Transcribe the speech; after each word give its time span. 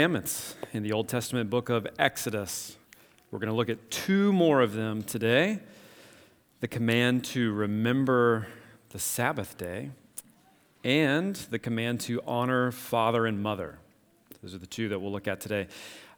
commandments 0.00 0.54
in 0.72 0.84
the 0.84 0.92
Old 0.92 1.08
Testament 1.08 1.50
book 1.50 1.68
of 1.68 1.84
Exodus. 1.98 2.76
We're 3.32 3.40
going 3.40 3.50
to 3.50 3.56
look 3.56 3.68
at 3.68 3.90
two 3.90 4.32
more 4.32 4.60
of 4.60 4.72
them 4.72 5.02
today 5.02 5.58
the 6.60 6.68
command 6.68 7.24
to 7.24 7.52
remember 7.52 8.46
the 8.90 9.00
Sabbath 9.00 9.58
day 9.58 9.90
and 10.84 11.34
the 11.34 11.58
command 11.58 11.98
to 12.02 12.22
honor 12.28 12.70
father 12.70 13.26
and 13.26 13.42
mother. 13.42 13.80
Those 14.40 14.54
are 14.54 14.58
the 14.58 14.68
two 14.68 14.88
that 14.88 15.00
we'll 15.00 15.10
look 15.10 15.26
at 15.26 15.40
today. 15.40 15.66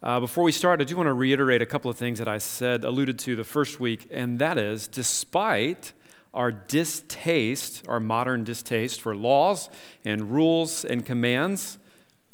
Uh, 0.03 0.21
before 0.21 0.45
we 0.45 0.53
start, 0.53 0.83
I 0.83 0.85
do 0.85 0.95
want 0.95 1.07
to 1.07 1.15
reiterate 1.15 1.63
a 1.63 1.67
couple 1.67 1.91
of 1.91 1.97
things 1.97 2.19
that 2.19 2.29
I 2.29 2.37
said, 2.37 2.85
alluded 2.85 3.19
to 3.21 3.35
the 3.35 3.45
first 3.45 3.81
week, 3.81 4.09
and 4.11 4.39
that 4.41 4.59
is 4.59 4.89
despite 4.89 5.95
our 6.35 6.53
distaste, 6.53 7.83
our 7.89 7.99
modern 7.99 8.45
distaste 8.45 9.01
for 9.01 9.17
laws 9.17 9.71
and 10.05 10.31
rules 10.31 10.85
and 10.85 11.07
commands, 11.07 11.79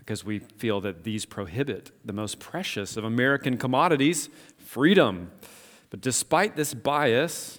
because 0.06 0.24
we 0.24 0.38
feel 0.38 0.80
that 0.80 1.02
these 1.02 1.26
prohibit 1.26 1.90
the 2.04 2.12
most 2.12 2.38
precious 2.38 2.96
of 2.96 3.02
American 3.02 3.56
commodities, 3.56 4.28
freedom. 4.56 5.32
But 5.90 6.00
despite 6.00 6.54
this 6.54 6.74
bias, 6.74 7.58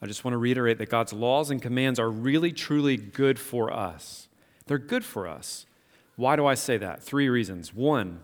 I 0.00 0.06
just 0.06 0.24
want 0.24 0.34
to 0.34 0.38
reiterate 0.38 0.78
that 0.78 0.90
God's 0.90 1.12
laws 1.12 1.50
and 1.50 1.60
commands 1.60 1.98
are 1.98 2.08
really, 2.08 2.52
truly 2.52 2.96
good 2.96 3.36
for 3.36 3.72
us. 3.72 4.28
They're 4.66 4.78
good 4.78 5.04
for 5.04 5.26
us. 5.26 5.66
Why 6.14 6.36
do 6.36 6.46
I 6.46 6.54
say 6.54 6.76
that? 6.76 7.02
Three 7.02 7.28
reasons. 7.28 7.74
One, 7.74 8.20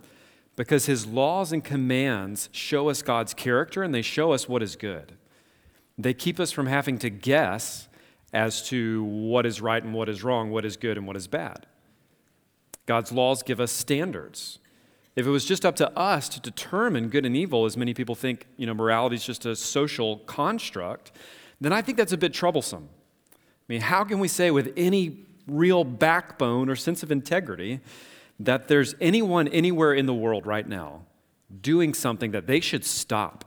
because 0.54 0.86
his 0.86 1.04
laws 1.04 1.50
and 1.50 1.64
commands 1.64 2.48
show 2.52 2.88
us 2.88 3.02
God's 3.02 3.34
character 3.34 3.82
and 3.82 3.92
they 3.92 4.02
show 4.02 4.30
us 4.30 4.48
what 4.48 4.62
is 4.62 4.76
good. 4.76 5.16
They 5.98 6.14
keep 6.14 6.38
us 6.38 6.52
from 6.52 6.66
having 6.66 6.96
to 6.98 7.10
guess 7.10 7.88
as 8.32 8.68
to 8.68 9.02
what 9.02 9.46
is 9.46 9.60
right 9.60 9.82
and 9.82 9.92
what 9.92 10.08
is 10.08 10.22
wrong, 10.22 10.50
what 10.50 10.64
is 10.64 10.76
good 10.76 10.96
and 10.96 11.08
what 11.08 11.16
is 11.16 11.26
bad. 11.26 11.66
God's 12.88 13.12
laws 13.12 13.42
give 13.42 13.60
us 13.60 13.70
standards. 13.70 14.60
If 15.14 15.26
it 15.26 15.30
was 15.30 15.44
just 15.44 15.66
up 15.66 15.76
to 15.76 15.90
us 15.94 16.26
to 16.30 16.40
determine 16.40 17.10
good 17.10 17.26
and 17.26 17.36
evil, 17.36 17.66
as 17.66 17.76
many 17.76 17.92
people 17.92 18.14
think, 18.14 18.46
you 18.56 18.66
know, 18.66 18.72
morality 18.72 19.16
is 19.16 19.26
just 19.26 19.44
a 19.44 19.54
social 19.54 20.20
construct, 20.20 21.12
then 21.60 21.70
I 21.70 21.82
think 21.82 21.98
that's 21.98 22.14
a 22.14 22.16
bit 22.16 22.32
troublesome. 22.32 22.88
I 23.34 23.36
mean, 23.68 23.82
how 23.82 24.04
can 24.04 24.20
we 24.20 24.26
say 24.26 24.50
with 24.50 24.72
any 24.74 25.18
real 25.46 25.84
backbone 25.84 26.70
or 26.70 26.76
sense 26.76 27.02
of 27.02 27.12
integrity 27.12 27.80
that 28.40 28.68
there's 28.68 28.94
anyone 29.02 29.48
anywhere 29.48 29.92
in 29.92 30.06
the 30.06 30.14
world 30.14 30.46
right 30.46 30.66
now 30.66 31.02
doing 31.60 31.92
something 31.92 32.30
that 32.30 32.46
they 32.46 32.60
should 32.60 32.86
stop? 32.86 33.44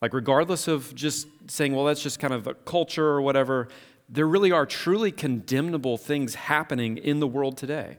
Like, 0.00 0.14
regardless 0.14 0.68
of 0.68 0.94
just 0.94 1.28
saying, 1.48 1.74
well, 1.74 1.84
that's 1.84 2.02
just 2.02 2.18
kind 2.18 2.32
of 2.32 2.46
a 2.46 2.54
culture 2.54 3.08
or 3.08 3.20
whatever, 3.20 3.68
there 4.08 4.26
really 4.26 4.52
are 4.52 4.64
truly 4.64 5.12
condemnable 5.12 5.98
things 5.98 6.34
happening 6.34 6.96
in 6.96 7.20
the 7.20 7.26
world 7.26 7.58
today. 7.58 7.98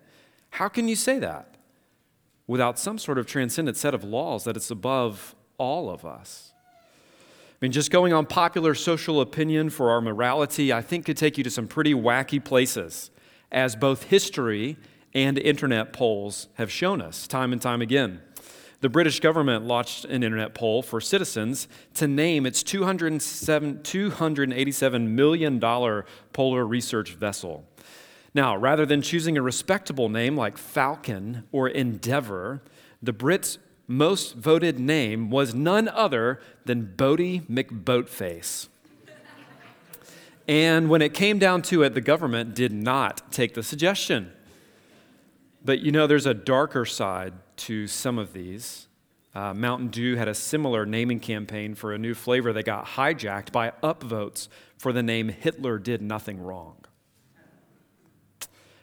How 0.58 0.68
can 0.70 0.88
you 0.88 0.96
say 0.96 1.20
that 1.20 1.56
without 2.48 2.80
some 2.80 2.98
sort 2.98 3.20
of 3.20 3.28
transcendent 3.28 3.78
set 3.78 3.94
of 3.94 4.04
laws 4.04 4.46
that 4.46 4.58
it's 4.58 4.72
above 4.72 5.36
all 5.60 5.88
of 5.88 6.04
us? 6.04 6.52
I 6.82 7.58
mean, 7.62 7.72
just 7.72 7.92
going 7.92 8.12
on 8.12 8.26
popular 8.26 8.74
social 8.74 9.22
opinion 9.22 9.70
for 9.70 9.92
our 9.92 10.02
morality, 10.02 10.74
I 10.74 10.82
think 10.82 11.06
could 11.06 11.16
take 11.16 11.38
you 11.38 11.44
to 11.44 11.52
some 11.52 11.68
pretty 11.68 11.94
wacky 11.94 12.44
places, 12.44 13.12
as 13.52 13.76
both 13.76 14.06
history 14.06 14.78
and 15.14 15.38
internet 15.38 15.94
polls 15.94 16.48
have 16.56 16.72
shown 16.72 17.04
us 17.04 17.28
time 17.28 17.54
and 17.54 17.62
time 17.62 17.84
again. 17.84 18.22
The 18.82 18.90
British 18.90 19.20
government 19.20 19.66
launched 19.66 20.06
an 20.06 20.24
internet 20.24 20.56
poll 20.56 20.82
for 20.82 21.00
citizens 21.00 21.68
to 21.94 22.08
name 22.08 22.48
its 22.48 22.64
$287 22.64 25.08
million 25.08 25.60
polar 26.34 26.66
research 26.66 27.14
vessel. 27.14 27.64
Now, 28.38 28.56
rather 28.56 28.86
than 28.86 29.02
choosing 29.02 29.36
a 29.36 29.42
respectable 29.42 30.10
name 30.10 30.38
like 30.38 30.60
Falcon 30.60 31.48
or 31.52 31.68
Endeavour, 31.68 32.62
the 33.02 33.12
Brits' 33.12 33.58
most 33.88 34.36
voted 34.36 34.80
name 34.80 35.32
was 35.32 35.56
none 35.56 35.88
other 35.88 36.40
than 36.64 36.94
Boaty 36.96 37.42
McBoatface. 37.50 38.68
and 40.48 40.88
when 40.88 41.02
it 41.02 41.16
came 41.16 41.40
down 41.40 41.64
to 41.64 41.82
it, 41.82 41.96
the 41.96 42.00
government 42.00 42.54
did 42.54 42.72
not 42.72 43.32
take 43.32 43.56
the 43.56 43.64
suggestion. 43.64 44.32
But 45.66 45.80
you 45.80 45.92
know, 45.92 46.06
there's 46.06 46.28
a 46.28 46.36
darker 46.36 46.86
side 46.86 47.34
to 47.66 47.88
some 47.88 48.20
of 48.20 48.34
these. 48.34 48.88
Uh, 49.34 49.56
Mountain 49.56 49.88
Dew 49.88 50.16
had 50.16 50.28
a 50.28 50.36
similar 50.36 50.86
naming 50.86 51.20
campaign 51.20 51.74
for 51.74 51.92
a 51.92 51.98
new 51.98 52.14
flavor 52.14 52.54
that 52.54 52.66
got 52.68 52.86
hijacked 52.86 53.52
by 53.52 53.72
upvotes 53.82 54.48
for 54.78 54.94
the 54.94 55.02
name 55.02 55.30
Hitler 55.30 55.80
Did 55.80 56.04
Nothing 56.04 56.40
Wrong. 56.40 56.87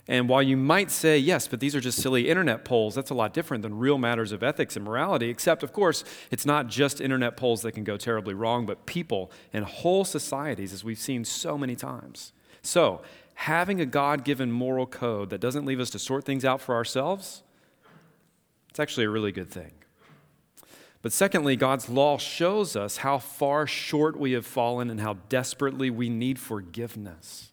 And 0.06 0.28
while 0.28 0.42
you 0.42 0.56
might 0.56 0.91
say, 0.91 1.16
yes, 1.16 1.48
but 1.48 1.60
these 1.60 1.75
are 1.75 1.81
just 1.81 2.00
silly 2.00 2.28
internet 2.28 2.65
polls, 2.65 2.94
that's 2.94 3.10
a 3.10 3.15
lot 3.15 3.32
different 3.32 3.62
than 3.62 3.78
real 3.78 3.97
matters 3.97 4.32
of 4.32 4.42
ethics 4.42 4.76
and 4.76 4.84
morality, 4.84 5.31
except, 5.31 5.62
of 5.62 5.72
course, 5.72 6.04
it's 6.31 6.44
not 6.44 6.66
just 6.66 7.00
internet 7.00 7.38
polls 7.38 7.62
that 7.62 7.72
can 7.72 7.84
go 7.84 7.97
terribly 7.97 8.34
wrong, 8.34 8.66
but 8.66 8.84
people 8.84 9.31
and 9.53 9.64
whole 9.64 10.04
societies, 10.04 10.75
as 10.75 10.84
we've 10.84 10.98
seen 10.98 11.25
so 11.25 11.56
many 11.56 11.75
times. 11.75 12.32
So, 12.60 13.00
having 13.34 13.81
a 13.81 13.87
God 13.87 14.25
given 14.25 14.53
moral 14.53 14.87
code 14.87 15.31
that 15.31 15.41
doesn't 15.41 15.64
leave 15.64 15.81
us 15.81 15.91
to 15.91 15.98
sort 15.98 16.25
things 16.25 16.44
out 16.44 16.60
for 16.60 16.75
ourselves, 16.75 17.43
it's 18.69 18.81
actually 18.81 19.06
a 19.06 19.10
really 19.10 19.32
good 19.32 19.50
thing. 19.50 19.72
But 21.00 21.12
secondly, 21.12 21.56
God's 21.56 21.88
law 21.88 22.19
shows 22.19 22.76
us 22.76 22.98
how 22.98 23.19
far 23.19 23.66
short 23.66 24.19
we 24.19 24.32
have 24.32 24.47
fallen 24.47 24.91
and 24.91 25.00
how 25.00 25.14
desperately 25.28 25.88
we 25.88 26.09
need 26.10 26.38
forgiveness. 26.38 27.53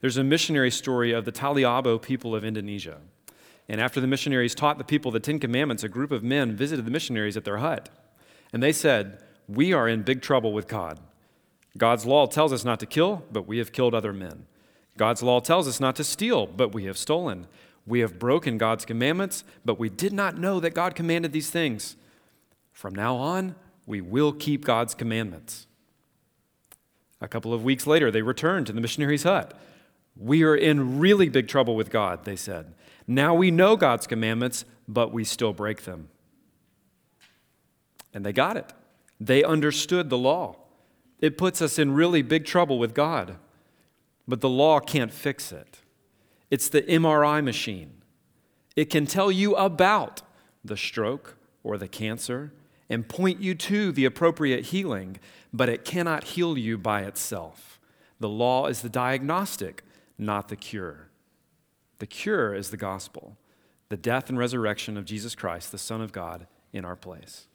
There's 0.00 0.16
a 0.16 0.24
missionary 0.24 0.70
story 0.70 1.12
of 1.12 1.24
the 1.24 1.32
Taliabo 1.32 2.00
people 2.00 2.34
of 2.34 2.44
Indonesia. 2.44 2.98
And 3.68 3.80
after 3.80 4.00
the 4.00 4.06
missionaries 4.06 4.54
taught 4.54 4.78
the 4.78 4.84
people 4.84 5.10
the 5.10 5.20
Ten 5.20 5.38
Commandments, 5.38 5.82
a 5.82 5.88
group 5.88 6.12
of 6.12 6.22
men 6.22 6.54
visited 6.54 6.84
the 6.84 6.90
missionaries 6.90 7.36
at 7.36 7.44
their 7.44 7.58
hut. 7.58 7.88
And 8.52 8.62
they 8.62 8.72
said, 8.72 9.22
We 9.48 9.72
are 9.72 9.88
in 9.88 10.02
big 10.02 10.22
trouble 10.22 10.52
with 10.52 10.68
God. 10.68 11.00
God's 11.76 12.06
law 12.06 12.26
tells 12.26 12.52
us 12.52 12.64
not 12.64 12.80
to 12.80 12.86
kill, 12.86 13.24
but 13.32 13.46
we 13.46 13.58
have 13.58 13.72
killed 13.72 13.94
other 13.94 14.12
men. 14.12 14.46
God's 14.96 15.22
law 15.22 15.40
tells 15.40 15.68
us 15.68 15.80
not 15.80 15.96
to 15.96 16.04
steal, 16.04 16.46
but 16.46 16.74
we 16.74 16.84
have 16.84 16.96
stolen. 16.96 17.46
We 17.86 18.00
have 18.00 18.18
broken 18.18 18.58
God's 18.58 18.84
commandments, 18.84 19.44
but 19.64 19.78
we 19.78 19.88
did 19.88 20.12
not 20.12 20.38
know 20.38 20.58
that 20.60 20.74
God 20.74 20.94
commanded 20.94 21.32
these 21.32 21.50
things. 21.50 21.96
From 22.72 22.94
now 22.94 23.16
on, 23.16 23.54
we 23.86 24.00
will 24.00 24.32
keep 24.32 24.64
God's 24.64 24.94
commandments. 24.94 25.66
A 27.20 27.28
couple 27.28 27.52
of 27.52 27.64
weeks 27.64 27.86
later, 27.86 28.10
they 28.10 28.22
returned 28.22 28.66
to 28.66 28.72
the 28.72 28.80
missionary's 28.80 29.22
hut. 29.22 29.58
We 30.18 30.42
are 30.44 30.56
in 30.56 30.98
really 30.98 31.28
big 31.28 31.48
trouble 31.48 31.76
with 31.76 31.90
God, 31.90 32.24
they 32.24 32.36
said. 32.36 32.74
Now 33.06 33.34
we 33.34 33.50
know 33.50 33.76
God's 33.76 34.06
commandments, 34.06 34.64
but 34.88 35.12
we 35.12 35.24
still 35.24 35.52
break 35.52 35.82
them. 35.82 36.08
And 38.14 38.24
they 38.24 38.32
got 38.32 38.56
it. 38.56 38.72
They 39.20 39.44
understood 39.44 40.10
the 40.10 40.18
law. 40.18 40.56
It 41.20 41.38
puts 41.38 41.62
us 41.62 41.78
in 41.78 41.92
really 41.92 42.22
big 42.22 42.44
trouble 42.44 42.78
with 42.78 42.94
God, 42.94 43.36
but 44.28 44.40
the 44.40 44.48
law 44.48 44.80
can't 44.80 45.12
fix 45.12 45.52
it. 45.52 45.80
It's 46.50 46.68
the 46.68 46.82
MRI 46.82 47.42
machine. 47.42 48.02
It 48.74 48.86
can 48.86 49.06
tell 49.06 49.32
you 49.32 49.54
about 49.56 50.22
the 50.64 50.76
stroke 50.76 51.36
or 51.64 51.78
the 51.78 51.88
cancer 51.88 52.52
and 52.88 53.08
point 53.08 53.40
you 53.40 53.54
to 53.54 53.90
the 53.92 54.04
appropriate 54.04 54.66
healing, 54.66 55.18
but 55.52 55.68
it 55.68 55.84
cannot 55.84 56.24
heal 56.24 56.56
you 56.56 56.78
by 56.78 57.02
itself. 57.02 57.80
The 58.20 58.28
law 58.28 58.66
is 58.66 58.82
the 58.82 58.88
diagnostic 58.88 59.82
not 60.18 60.48
the 60.48 60.56
cure. 60.56 61.10
The 61.98 62.06
cure 62.06 62.54
is 62.54 62.70
the 62.70 62.76
gospel, 62.76 63.36
the 63.88 63.96
death 63.96 64.28
and 64.28 64.38
resurrection 64.38 64.96
of 64.96 65.04
Jesus 65.04 65.34
Christ, 65.34 65.72
the 65.72 65.78
Son 65.78 66.00
of 66.00 66.12
God, 66.12 66.46
in 66.72 66.84
our 66.84 66.96
place. 66.96 67.46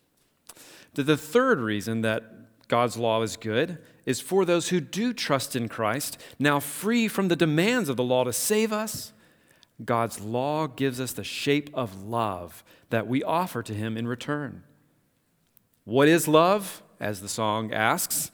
The 0.94 1.18
third 1.18 1.60
reason 1.60 2.02
that 2.02 2.68
God's 2.68 2.98
law 2.98 3.22
is 3.22 3.38
good 3.38 3.78
is 4.06 4.22
for 4.22 4.46
those 4.46 4.70
who 4.70 4.80
do 4.80 5.14
trust 5.14 5.56
in 5.56 5.70
Christ, 5.70 6.18
now 6.40 6.60
free 6.60 7.08
from 7.08 7.28
the 7.28 7.36
demands 7.36 7.90
of 7.90 7.98
the 7.98 8.04
law 8.04 8.24
to 8.24 8.34
save 8.34 8.74
us. 8.74 9.14
God's 9.84 10.20
law 10.20 10.68
gives 10.68 11.00
us 11.00 11.14
the 11.14 11.24
shape 11.24 11.70
of 11.74 12.04
love 12.04 12.64
that 12.90 13.08
we 13.08 13.24
offer 13.24 13.64
to 13.64 13.74
Him 13.74 13.98
in 13.98 14.08
return. 14.08 14.64
What 15.84 16.08
is 16.08 16.28
love? 16.28 16.84
As 17.00 17.22
the 17.22 17.28
song 17.28 17.74
asks, 17.74 18.32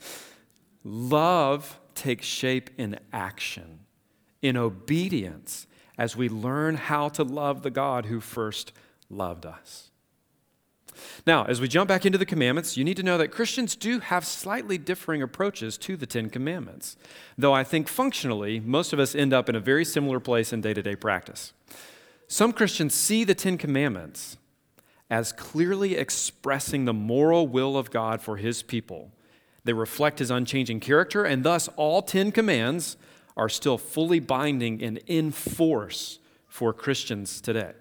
love 0.84 1.80
takes 1.94 2.26
shape 2.26 2.68
in 2.76 2.98
action 3.12 3.80
in 4.42 4.56
obedience 4.56 5.66
as 5.96 6.16
we 6.16 6.28
learn 6.28 6.76
how 6.76 7.08
to 7.08 7.24
love 7.24 7.62
the 7.62 7.70
God 7.70 8.06
who 8.06 8.20
first 8.20 8.72
loved 9.10 9.44
us. 9.44 9.90
Now, 11.26 11.44
as 11.44 11.60
we 11.60 11.68
jump 11.68 11.88
back 11.88 12.06
into 12.06 12.18
the 12.18 12.26
commandments, 12.26 12.76
you 12.76 12.84
need 12.84 12.96
to 12.96 13.02
know 13.02 13.18
that 13.18 13.28
Christians 13.28 13.76
do 13.76 14.00
have 14.00 14.24
slightly 14.24 14.78
differing 14.78 15.22
approaches 15.22 15.78
to 15.78 15.96
the 15.96 16.06
Ten 16.06 16.30
Commandments, 16.30 16.96
though 17.36 17.52
I 17.52 17.64
think 17.64 17.88
functionally, 17.88 18.60
most 18.60 18.92
of 18.92 18.98
us 18.98 19.14
end 19.14 19.32
up 19.32 19.48
in 19.48 19.54
a 19.54 19.60
very 19.60 19.84
similar 19.84 20.20
place 20.20 20.52
in 20.52 20.60
day 20.60 20.74
to 20.74 20.82
day 20.82 20.96
practice. 20.96 21.52
Some 22.26 22.52
Christians 22.52 22.94
see 22.94 23.24
the 23.24 23.34
Ten 23.34 23.58
Commandments 23.58 24.36
as 25.10 25.32
clearly 25.32 25.96
expressing 25.96 26.84
the 26.84 26.92
moral 26.92 27.46
will 27.46 27.76
of 27.76 27.90
God 27.90 28.20
for 28.20 28.36
His 28.36 28.62
people. 28.62 29.10
They 29.64 29.72
reflect 29.72 30.18
His 30.18 30.30
unchanging 30.30 30.80
character, 30.80 31.24
and 31.24 31.44
thus 31.44 31.68
all 31.76 32.02
Ten 32.02 32.32
Commands 32.32 32.96
are 33.38 33.48
still 33.48 33.78
fully 33.78 34.20
binding 34.20 34.82
and 34.82 34.98
in 35.06 35.30
force 35.30 36.18
for 36.48 36.72
Christians 36.72 37.40
today. 37.40 37.72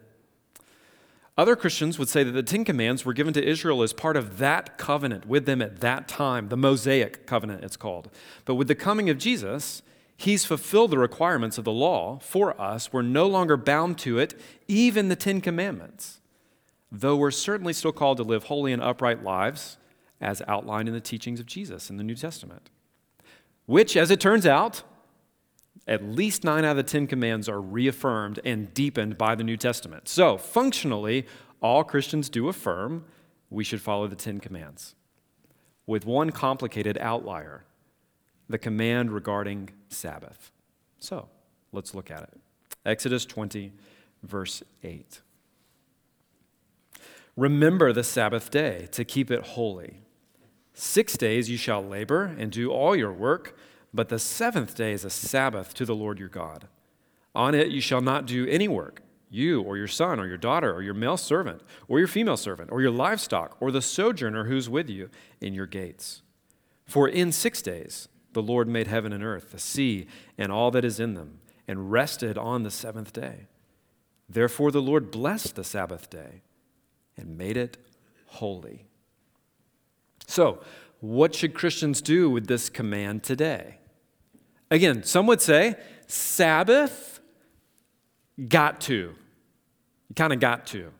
Other 1.37 1.55
Christians 1.55 1.99
would 1.99 2.09
say 2.09 2.23
that 2.23 2.31
the 2.31 2.41
Ten 2.41 2.63
Commands 2.63 3.05
were 3.05 3.13
given 3.13 3.33
to 3.33 3.43
Israel 3.43 3.83
as 3.83 3.93
part 3.93 4.17
of 4.17 4.39
that 4.39 4.77
covenant 4.77 5.27
with 5.27 5.45
them 5.45 5.61
at 5.61 5.81
that 5.81 6.07
time, 6.07 6.49
the 6.49 6.57
Mosaic 6.57 7.27
covenant, 7.27 7.63
it's 7.63 7.77
called. 7.77 8.09
But 8.45 8.55
with 8.55 8.67
the 8.67 8.75
coming 8.75 9.09
of 9.09 9.19
Jesus, 9.19 9.83
he's 10.15 10.45
fulfilled 10.45 10.89
the 10.89 10.97
requirements 10.97 11.59
of 11.59 11.63
the 11.63 11.71
law 11.71 12.17
for 12.19 12.59
us. 12.59 12.91
We're 12.91 13.03
no 13.03 13.27
longer 13.27 13.55
bound 13.55 13.99
to 13.99 14.17
it, 14.17 14.39
even 14.67 15.09
the 15.09 15.15
Ten 15.15 15.41
Commandments, 15.41 16.21
though 16.91 17.15
we're 17.15 17.29
certainly 17.29 17.73
still 17.73 17.91
called 17.91 18.17
to 18.17 18.23
live 18.23 18.45
holy 18.45 18.73
and 18.73 18.81
upright 18.81 19.23
lives 19.23 19.77
as 20.19 20.41
outlined 20.47 20.87
in 20.87 20.95
the 20.95 21.01
teachings 21.01 21.39
of 21.39 21.45
Jesus 21.45 21.91
in 21.91 21.97
the 21.97 22.03
New 22.03 22.15
Testament. 22.15 22.71
Which, 23.67 23.95
as 23.95 24.09
it 24.09 24.19
turns 24.19 24.47
out, 24.47 24.81
at 25.87 26.03
least 26.03 26.43
nine 26.43 26.65
out 26.65 26.71
of 26.71 26.77
the 26.77 26.83
Ten 26.83 27.07
Commands 27.07 27.47
are 27.47 27.61
reaffirmed 27.61 28.39
and 28.43 28.73
deepened 28.73 29.17
by 29.17 29.35
the 29.35 29.43
New 29.43 29.57
Testament. 29.57 30.09
So, 30.09 30.37
functionally, 30.37 31.25
all 31.61 31.83
Christians 31.83 32.29
do 32.29 32.49
affirm 32.49 33.05
we 33.49 33.63
should 33.63 33.81
follow 33.81 34.07
the 34.07 34.15
Ten 34.15 34.39
Commands, 34.39 34.95
with 35.85 36.05
one 36.05 36.31
complicated 36.31 36.97
outlier 36.97 37.63
the 38.49 38.57
command 38.57 39.11
regarding 39.11 39.69
Sabbath. 39.89 40.51
So, 40.99 41.29
let's 41.71 41.95
look 41.95 42.11
at 42.11 42.23
it. 42.23 42.33
Exodus 42.85 43.25
20, 43.25 43.73
verse 44.23 44.63
8. 44.83 45.21
Remember 47.35 47.93
the 47.93 48.03
Sabbath 48.03 48.49
day 48.49 48.87
to 48.91 49.05
keep 49.05 49.29
it 49.29 49.43
holy. 49.43 50.01
Six 50.73 51.17
days 51.17 51.49
you 51.49 51.57
shall 51.57 51.83
labor 51.83 52.35
and 52.37 52.51
do 52.51 52.71
all 52.71 52.95
your 52.95 53.13
work 53.13 53.57
but 53.93 54.09
the 54.09 54.19
seventh 54.19 54.75
day 54.75 54.93
is 54.93 55.05
a 55.05 55.09
Sabbath 55.09 55.73
to 55.75 55.85
the 55.85 55.95
Lord 55.95 56.19
your 56.19 56.29
God. 56.29 56.67
On 57.33 57.53
it 57.53 57.69
you 57.69 57.81
shall 57.81 58.01
not 58.01 58.25
do 58.25 58.47
any 58.47 58.67
work, 58.67 59.01
you 59.29 59.61
or 59.61 59.77
your 59.77 59.87
son 59.87 60.19
or 60.19 60.27
your 60.27 60.37
daughter 60.37 60.73
or 60.73 60.81
your 60.81 60.93
male 60.93 61.17
servant 61.17 61.61
or 61.87 61.99
your 61.99 62.07
female 62.07 62.37
servant 62.37 62.71
or 62.71 62.81
your 62.81 62.91
livestock 62.91 63.57
or 63.59 63.71
the 63.71 63.81
sojourner 63.81 64.45
who's 64.45 64.69
with 64.69 64.89
you 64.89 65.09
in 65.41 65.53
your 65.53 65.67
gates. 65.67 66.21
For 66.85 67.07
in 67.07 67.31
six 67.31 67.61
days 67.61 68.07
the 68.33 68.41
Lord 68.41 68.67
made 68.67 68.87
heaven 68.87 69.13
and 69.13 69.23
earth, 69.23 69.51
the 69.51 69.59
sea, 69.59 70.07
and 70.37 70.51
all 70.51 70.71
that 70.71 70.85
is 70.85 70.99
in 70.99 71.15
them, 71.15 71.39
and 71.67 71.91
rested 71.91 72.37
on 72.37 72.63
the 72.63 72.71
seventh 72.71 73.13
day. 73.13 73.47
Therefore 74.29 74.71
the 74.71 74.81
Lord 74.81 75.11
blessed 75.11 75.55
the 75.55 75.63
Sabbath 75.63 76.09
day 76.09 76.41
and 77.17 77.37
made 77.37 77.57
it 77.57 77.77
holy. 78.27 78.85
So, 80.27 80.61
what 80.99 81.35
should 81.35 81.53
Christians 81.53 82.01
do 82.01 82.29
with 82.29 82.47
this 82.47 82.69
command 82.69 83.23
today? 83.23 83.77
Again, 84.71 85.03
some 85.03 85.27
would 85.27 85.41
say 85.41 85.75
Sabbath, 86.07 87.19
got 88.47 88.81
to. 88.81 89.15
You 90.09 90.15
kind 90.15 90.33
of 90.33 90.39
got 90.39 90.65
to. 90.67 90.91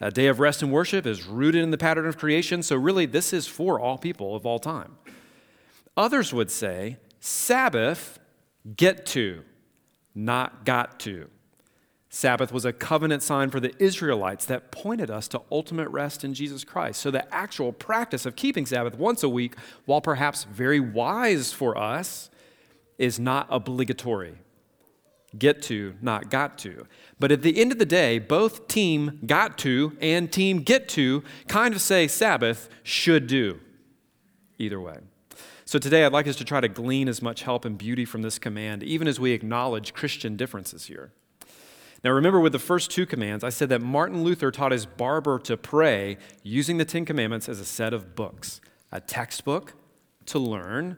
A 0.00 0.10
day 0.10 0.28
of 0.28 0.38
rest 0.38 0.62
and 0.62 0.70
worship 0.70 1.06
is 1.06 1.26
rooted 1.26 1.62
in 1.62 1.70
the 1.70 1.78
pattern 1.78 2.06
of 2.06 2.16
creation, 2.16 2.62
so 2.62 2.76
really 2.76 3.06
this 3.06 3.32
is 3.32 3.46
for 3.46 3.80
all 3.80 3.98
people 3.98 4.36
of 4.36 4.46
all 4.46 4.58
time. 4.58 4.96
Others 5.96 6.32
would 6.32 6.50
say 6.50 6.98
Sabbath, 7.18 8.20
get 8.76 9.04
to, 9.06 9.42
not 10.14 10.64
got 10.64 11.00
to. 11.00 11.28
Sabbath 12.10 12.52
was 12.52 12.64
a 12.64 12.72
covenant 12.72 13.22
sign 13.22 13.50
for 13.50 13.60
the 13.60 13.74
Israelites 13.82 14.46
that 14.46 14.70
pointed 14.70 15.10
us 15.10 15.28
to 15.28 15.42
ultimate 15.52 15.88
rest 15.90 16.24
in 16.24 16.32
Jesus 16.32 16.64
Christ. 16.64 17.00
So 17.00 17.10
the 17.10 17.32
actual 17.34 17.72
practice 17.72 18.24
of 18.24 18.34
keeping 18.34 18.64
Sabbath 18.64 18.96
once 18.96 19.22
a 19.22 19.28
week, 19.28 19.56
while 19.84 20.00
perhaps 20.00 20.44
very 20.44 20.80
wise 20.80 21.52
for 21.52 21.76
us, 21.76 22.30
is 22.96 23.20
not 23.20 23.46
obligatory. 23.50 24.38
Get 25.38 25.60
to, 25.64 25.94
not 26.00 26.30
got 26.30 26.56
to. 26.58 26.86
But 27.18 27.30
at 27.30 27.42
the 27.42 27.60
end 27.60 27.72
of 27.72 27.78
the 27.78 27.84
day, 27.84 28.18
both 28.18 28.66
team 28.68 29.20
got 29.26 29.58
to 29.58 29.96
and 30.00 30.32
team 30.32 30.62
get 30.62 30.88
to 30.90 31.22
kind 31.46 31.74
of 31.74 31.82
say 31.82 32.08
Sabbath 32.08 32.70
should 32.82 33.26
do. 33.26 33.60
Either 34.58 34.80
way. 34.80 34.96
So 35.66 35.78
today 35.78 36.06
I'd 36.06 36.12
like 36.12 36.26
us 36.26 36.36
to 36.36 36.46
try 36.46 36.62
to 36.62 36.68
glean 36.68 37.08
as 37.08 37.20
much 37.20 37.42
help 37.42 37.66
and 37.66 37.76
beauty 37.76 38.06
from 38.06 38.22
this 38.22 38.38
command, 38.38 38.82
even 38.82 39.06
as 39.06 39.20
we 39.20 39.32
acknowledge 39.32 39.92
Christian 39.92 40.34
differences 40.34 40.86
here. 40.86 41.12
Now, 42.04 42.12
remember 42.12 42.38
with 42.38 42.52
the 42.52 42.60
first 42.60 42.90
two 42.90 43.06
commands, 43.06 43.42
I 43.42 43.48
said 43.48 43.68
that 43.70 43.80
Martin 43.80 44.22
Luther 44.22 44.50
taught 44.50 44.70
his 44.70 44.86
barber 44.86 45.38
to 45.40 45.56
pray 45.56 46.16
using 46.42 46.76
the 46.76 46.84
Ten 46.84 47.04
Commandments 47.04 47.48
as 47.48 47.58
a 47.58 47.64
set 47.64 47.92
of 47.92 48.14
books 48.14 48.60
a 48.90 49.00
textbook 49.00 49.74
to 50.26 50.38
learn, 50.38 50.96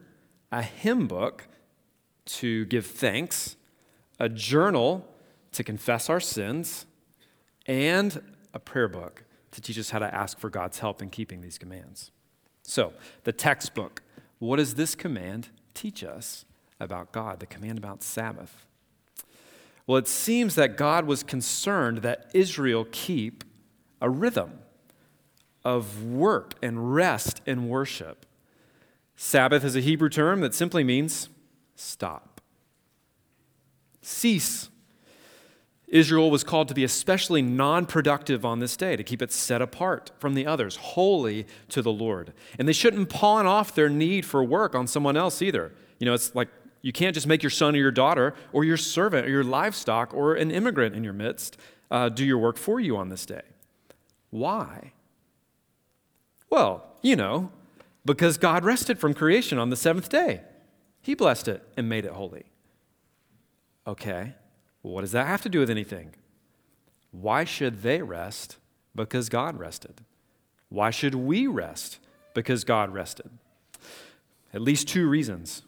a 0.51 0.61
hymn 0.61 1.07
book 1.07 1.47
to 2.25 2.65
give 2.65 2.85
thanks, 2.85 3.57
a 4.19 4.29
journal 4.29 5.05
to 5.51 5.63
confess 5.63 6.09
our 6.09 6.19
sins, 6.19 6.85
and 7.65 8.21
a 8.53 8.59
prayer 8.59 8.87
book 8.87 9.25
to 9.51 9.59
teach 9.59 9.77
us 9.77 9.89
how 9.89 9.99
to 9.99 10.13
ask 10.13 10.39
for 10.39 10.49
God's 10.49 10.79
help 10.79 11.01
in 11.01 11.09
keeping 11.09 11.41
these 11.41 11.57
commands. 11.57 12.11
So, 12.63 12.93
the 13.23 13.33
textbook. 13.33 14.03
What 14.39 14.57
does 14.57 14.75
this 14.75 14.95
command 14.95 15.49
teach 15.73 16.03
us 16.03 16.45
about 16.79 17.11
God, 17.11 17.39
the 17.39 17.45
command 17.45 17.77
about 17.77 18.01
Sabbath? 18.01 18.65
Well, 19.91 19.97
it 19.97 20.07
seems 20.07 20.55
that 20.55 20.77
God 20.77 21.05
was 21.05 21.21
concerned 21.21 21.97
that 21.97 22.31
Israel 22.33 22.87
keep 22.93 23.43
a 23.99 24.09
rhythm 24.09 24.59
of 25.65 26.05
work 26.05 26.53
and 26.61 26.95
rest 26.95 27.41
and 27.45 27.67
worship. 27.67 28.25
Sabbath 29.17 29.65
is 29.65 29.75
a 29.75 29.81
Hebrew 29.81 30.07
term 30.07 30.39
that 30.39 30.55
simply 30.55 30.85
means 30.85 31.27
stop. 31.75 32.39
Cease. 34.01 34.69
Israel 35.89 36.31
was 36.31 36.45
called 36.45 36.69
to 36.69 36.73
be 36.73 36.85
especially 36.85 37.41
non 37.41 37.85
productive 37.85 38.45
on 38.45 38.59
this 38.59 38.77
day, 38.77 38.95
to 38.95 39.03
keep 39.03 39.21
it 39.21 39.33
set 39.33 39.61
apart 39.61 40.11
from 40.19 40.35
the 40.35 40.47
others, 40.47 40.77
holy 40.77 41.45
to 41.67 41.81
the 41.81 41.91
Lord. 41.91 42.31
And 42.57 42.65
they 42.65 42.71
shouldn't 42.71 43.09
pawn 43.09 43.45
off 43.45 43.75
their 43.75 43.89
need 43.89 44.25
for 44.25 44.41
work 44.41 44.73
on 44.73 44.87
someone 44.87 45.17
else 45.17 45.41
either. 45.41 45.73
You 45.99 46.05
know, 46.05 46.13
it's 46.13 46.33
like 46.33 46.47
you 46.81 46.91
can't 46.91 47.13
just 47.13 47.27
make 47.27 47.43
your 47.43 47.49
son 47.49 47.75
or 47.75 47.79
your 47.79 47.91
daughter 47.91 48.33
or 48.53 48.63
your 48.63 48.77
servant 48.77 49.27
or 49.27 49.29
your 49.29 49.43
livestock 49.43 50.13
or 50.13 50.35
an 50.35 50.51
immigrant 50.51 50.95
in 50.95 51.03
your 51.03 51.13
midst 51.13 51.57
uh, 51.91 52.09
do 52.09 52.25
your 52.25 52.37
work 52.37 52.57
for 52.57 52.79
you 52.79 52.97
on 52.97 53.09
this 53.09 53.25
day. 53.25 53.41
Why? 54.29 54.93
Well, 56.49 56.85
you 57.01 57.15
know, 57.15 57.51
because 58.05 58.37
God 58.37 58.63
rested 58.63 58.97
from 58.97 59.13
creation 59.13 59.57
on 59.57 59.69
the 59.69 59.75
seventh 59.75 60.09
day. 60.09 60.41
He 61.01 61.13
blessed 61.13 61.47
it 61.47 61.67
and 61.75 61.89
made 61.89 62.05
it 62.05 62.11
holy. 62.11 62.45
Okay, 63.87 64.35
well, 64.83 64.93
what 64.93 65.01
does 65.01 65.11
that 65.11 65.27
have 65.27 65.41
to 65.41 65.49
do 65.49 65.59
with 65.59 65.69
anything? 65.69 66.13
Why 67.11 67.43
should 67.43 67.81
they 67.81 68.01
rest? 68.01 68.57
Because 68.95 69.27
God 69.29 69.57
rested. 69.57 70.01
Why 70.69 70.91
should 70.91 71.15
we 71.15 71.47
rest? 71.47 71.99
Because 72.33 72.63
God 72.63 72.93
rested. 72.93 73.29
At 74.53 74.61
least 74.61 74.87
two 74.87 75.07
reasons 75.09 75.63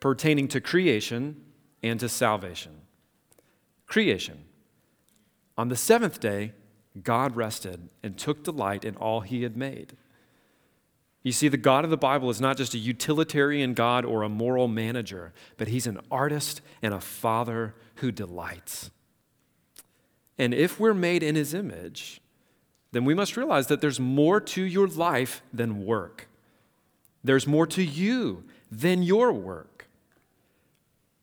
pertaining 0.00 0.48
to 0.48 0.60
creation 0.60 1.36
and 1.82 2.00
to 2.00 2.08
salvation. 2.08 2.72
Creation. 3.86 4.44
On 5.58 5.68
the 5.68 5.76
seventh 5.76 6.20
day, 6.20 6.52
God 7.02 7.36
rested 7.36 7.88
and 8.02 8.16
took 8.16 8.42
delight 8.42 8.84
in 8.84 8.96
all 8.96 9.20
he 9.20 9.42
had 9.42 9.56
made. 9.56 9.96
You 11.22 11.32
see, 11.32 11.48
the 11.48 11.56
God 11.56 11.84
of 11.84 11.90
the 11.90 11.96
Bible 11.96 12.30
is 12.30 12.40
not 12.40 12.56
just 12.56 12.74
a 12.74 12.78
utilitarian 12.78 13.74
God 13.74 14.04
or 14.04 14.22
a 14.22 14.28
moral 14.28 14.68
manager, 14.68 15.32
but 15.56 15.68
he's 15.68 15.86
an 15.86 16.00
artist 16.10 16.60
and 16.82 16.94
a 16.94 17.00
father 17.00 17.74
who 17.96 18.12
delights. 18.12 18.90
And 20.38 20.54
if 20.54 20.78
we're 20.78 20.94
made 20.94 21.22
in 21.22 21.34
his 21.34 21.52
image, 21.52 22.20
then 22.92 23.04
we 23.04 23.14
must 23.14 23.36
realize 23.36 23.66
that 23.66 23.80
there's 23.80 23.98
more 23.98 24.40
to 24.40 24.62
your 24.62 24.86
life 24.86 25.42
than 25.52 25.84
work. 25.84 26.28
There's 27.24 27.46
more 27.46 27.66
to 27.66 27.82
you 27.82 28.44
than 28.70 29.02
your 29.02 29.32
work. 29.32 29.75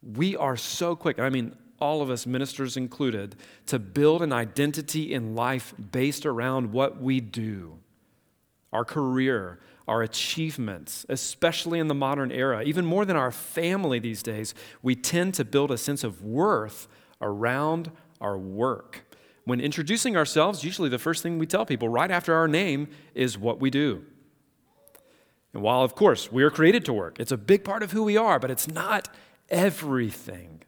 We 0.03 0.35
are 0.35 0.57
so 0.57 0.95
quick, 0.95 1.19
I 1.19 1.29
mean, 1.29 1.55
all 1.79 2.01
of 2.01 2.09
us, 2.09 2.25
ministers 2.25 2.77
included, 2.77 3.35
to 3.67 3.79
build 3.79 4.21
an 4.21 4.31
identity 4.31 5.13
in 5.13 5.35
life 5.35 5.73
based 5.91 6.25
around 6.25 6.71
what 6.71 7.01
we 7.01 7.19
do 7.19 7.79
our 8.71 8.83
career, 8.83 9.59
our 9.87 10.01
achievements, 10.01 11.05
especially 11.07 11.77
in 11.77 11.87
the 11.87 11.93
modern 11.93 12.31
era, 12.31 12.63
even 12.63 12.83
more 12.83 13.05
than 13.05 13.15
our 13.15 13.31
family 13.31 13.99
these 13.99 14.23
days, 14.23 14.55
we 14.81 14.95
tend 14.95 15.35
to 15.35 15.45
build 15.45 15.69
a 15.69 15.77
sense 15.77 16.03
of 16.03 16.23
worth 16.23 16.87
around 17.21 17.91
our 18.19 18.35
work. 18.35 19.05
When 19.45 19.59
introducing 19.59 20.17
ourselves, 20.17 20.63
usually 20.63 20.89
the 20.89 20.97
first 20.97 21.21
thing 21.21 21.37
we 21.37 21.45
tell 21.45 21.65
people 21.65 21.87
right 21.87 22.09
after 22.09 22.33
our 22.33 22.47
name 22.47 22.87
is 23.13 23.37
what 23.37 23.59
we 23.59 23.69
do. 23.69 24.03
And 25.53 25.61
while, 25.61 25.83
of 25.83 25.93
course, 25.93 26.31
we 26.31 26.41
are 26.41 26.49
created 26.49 26.83
to 26.85 26.93
work, 26.93 27.19
it's 27.19 27.31
a 27.31 27.37
big 27.37 27.63
part 27.63 27.83
of 27.83 27.91
who 27.91 28.03
we 28.03 28.17
are, 28.17 28.39
but 28.39 28.49
it's 28.49 28.67
not 28.67 29.07
everything. 29.53 30.63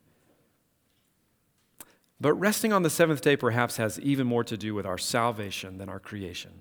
But 2.21 2.33
resting 2.35 2.71
on 2.71 2.83
the 2.83 2.89
seventh 2.89 3.21
day 3.21 3.35
perhaps 3.35 3.77
has 3.77 3.99
even 3.99 4.25
more 4.25 4.43
to 4.45 4.55
do 4.55 4.73
with 4.73 4.85
our 4.85 4.97
salvation 4.97 5.77
than 5.77 5.89
our 5.89 5.99
creation. 5.99 6.51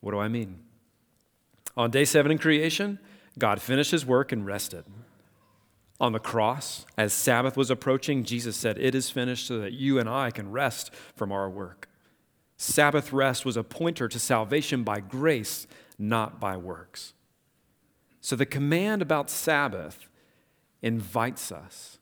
What 0.00 0.12
do 0.12 0.18
I 0.18 0.28
mean? 0.28 0.60
On 1.76 1.90
day 1.90 2.04
seven 2.04 2.32
in 2.32 2.38
creation, 2.38 2.98
God 3.38 3.60
finished 3.60 3.90
his 3.90 4.06
work 4.06 4.32
and 4.32 4.46
rested. 4.46 4.84
On 6.00 6.12
the 6.12 6.18
cross, 6.18 6.86
as 6.96 7.12
Sabbath 7.12 7.56
was 7.56 7.70
approaching, 7.70 8.24
Jesus 8.24 8.56
said, 8.56 8.78
It 8.78 8.94
is 8.94 9.10
finished 9.10 9.46
so 9.46 9.58
that 9.58 9.72
you 9.72 9.98
and 9.98 10.08
I 10.08 10.30
can 10.30 10.50
rest 10.50 10.92
from 11.14 11.30
our 11.30 11.48
work. 11.48 11.88
Sabbath 12.56 13.12
rest 13.12 13.44
was 13.44 13.56
a 13.56 13.64
pointer 13.64 14.08
to 14.08 14.18
salvation 14.18 14.82
by 14.82 15.00
grace, 15.00 15.66
not 15.98 16.40
by 16.40 16.56
works. 16.56 17.14
So 18.20 18.36
the 18.36 18.46
command 18.46 19.02
about 19.02 19.30
Sabbath 19.30 20.08
invites 20.84 21.50
us 21.50 21.98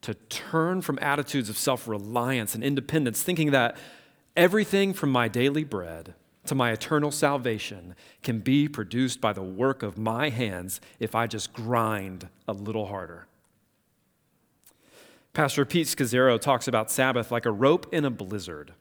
to 0.00 0.14
turn 0.14 0.80
from 0.80 0.98
attitudes 1.02 1.48
of 1.50 1.58
self 1.58 1.86
reliance 1.86 2.54
and 2.54 2.64
independence, 2.64 3.22
thinking 3.22 3.50
that 3.50 3.76
everything 4.36 4.94
from 4.94 5.10
my 5.10 5.28
daily 5.28 5.64
bread 5.64 6.14
to 6.46 6.54
my 6.54 6.70
eternal 6.70 7.10
salvation 7.10 7.94
can 8.22 8.38
be 8.38 8.68
produced 8.68 9.20
by 9.20 9.32
the 9.32 9.42
work 9.42 9.82
of 9.82 9.98
my 9.98 10.30
hands 10.30 10.80
if 10.98 11.14
I 11.14 11.26
just 11.26 11.52
grind 11.52 12.28
a 12.48 12.52
little 12.52 12.86
harder. 12.86 13.26
Pastor 15.32 15.66
Pete 15.66 15.86
Scazzero 15.86 16.40
talks 16.40 16.66
about 16.66 16.90
Sabbath 16.90 17.30
like 17.30 17.44
a 17.44 17.50
rope 17.50 17.92
in 17.92 18.06
a 18.06 18.10
blizzard. 18.10 18.72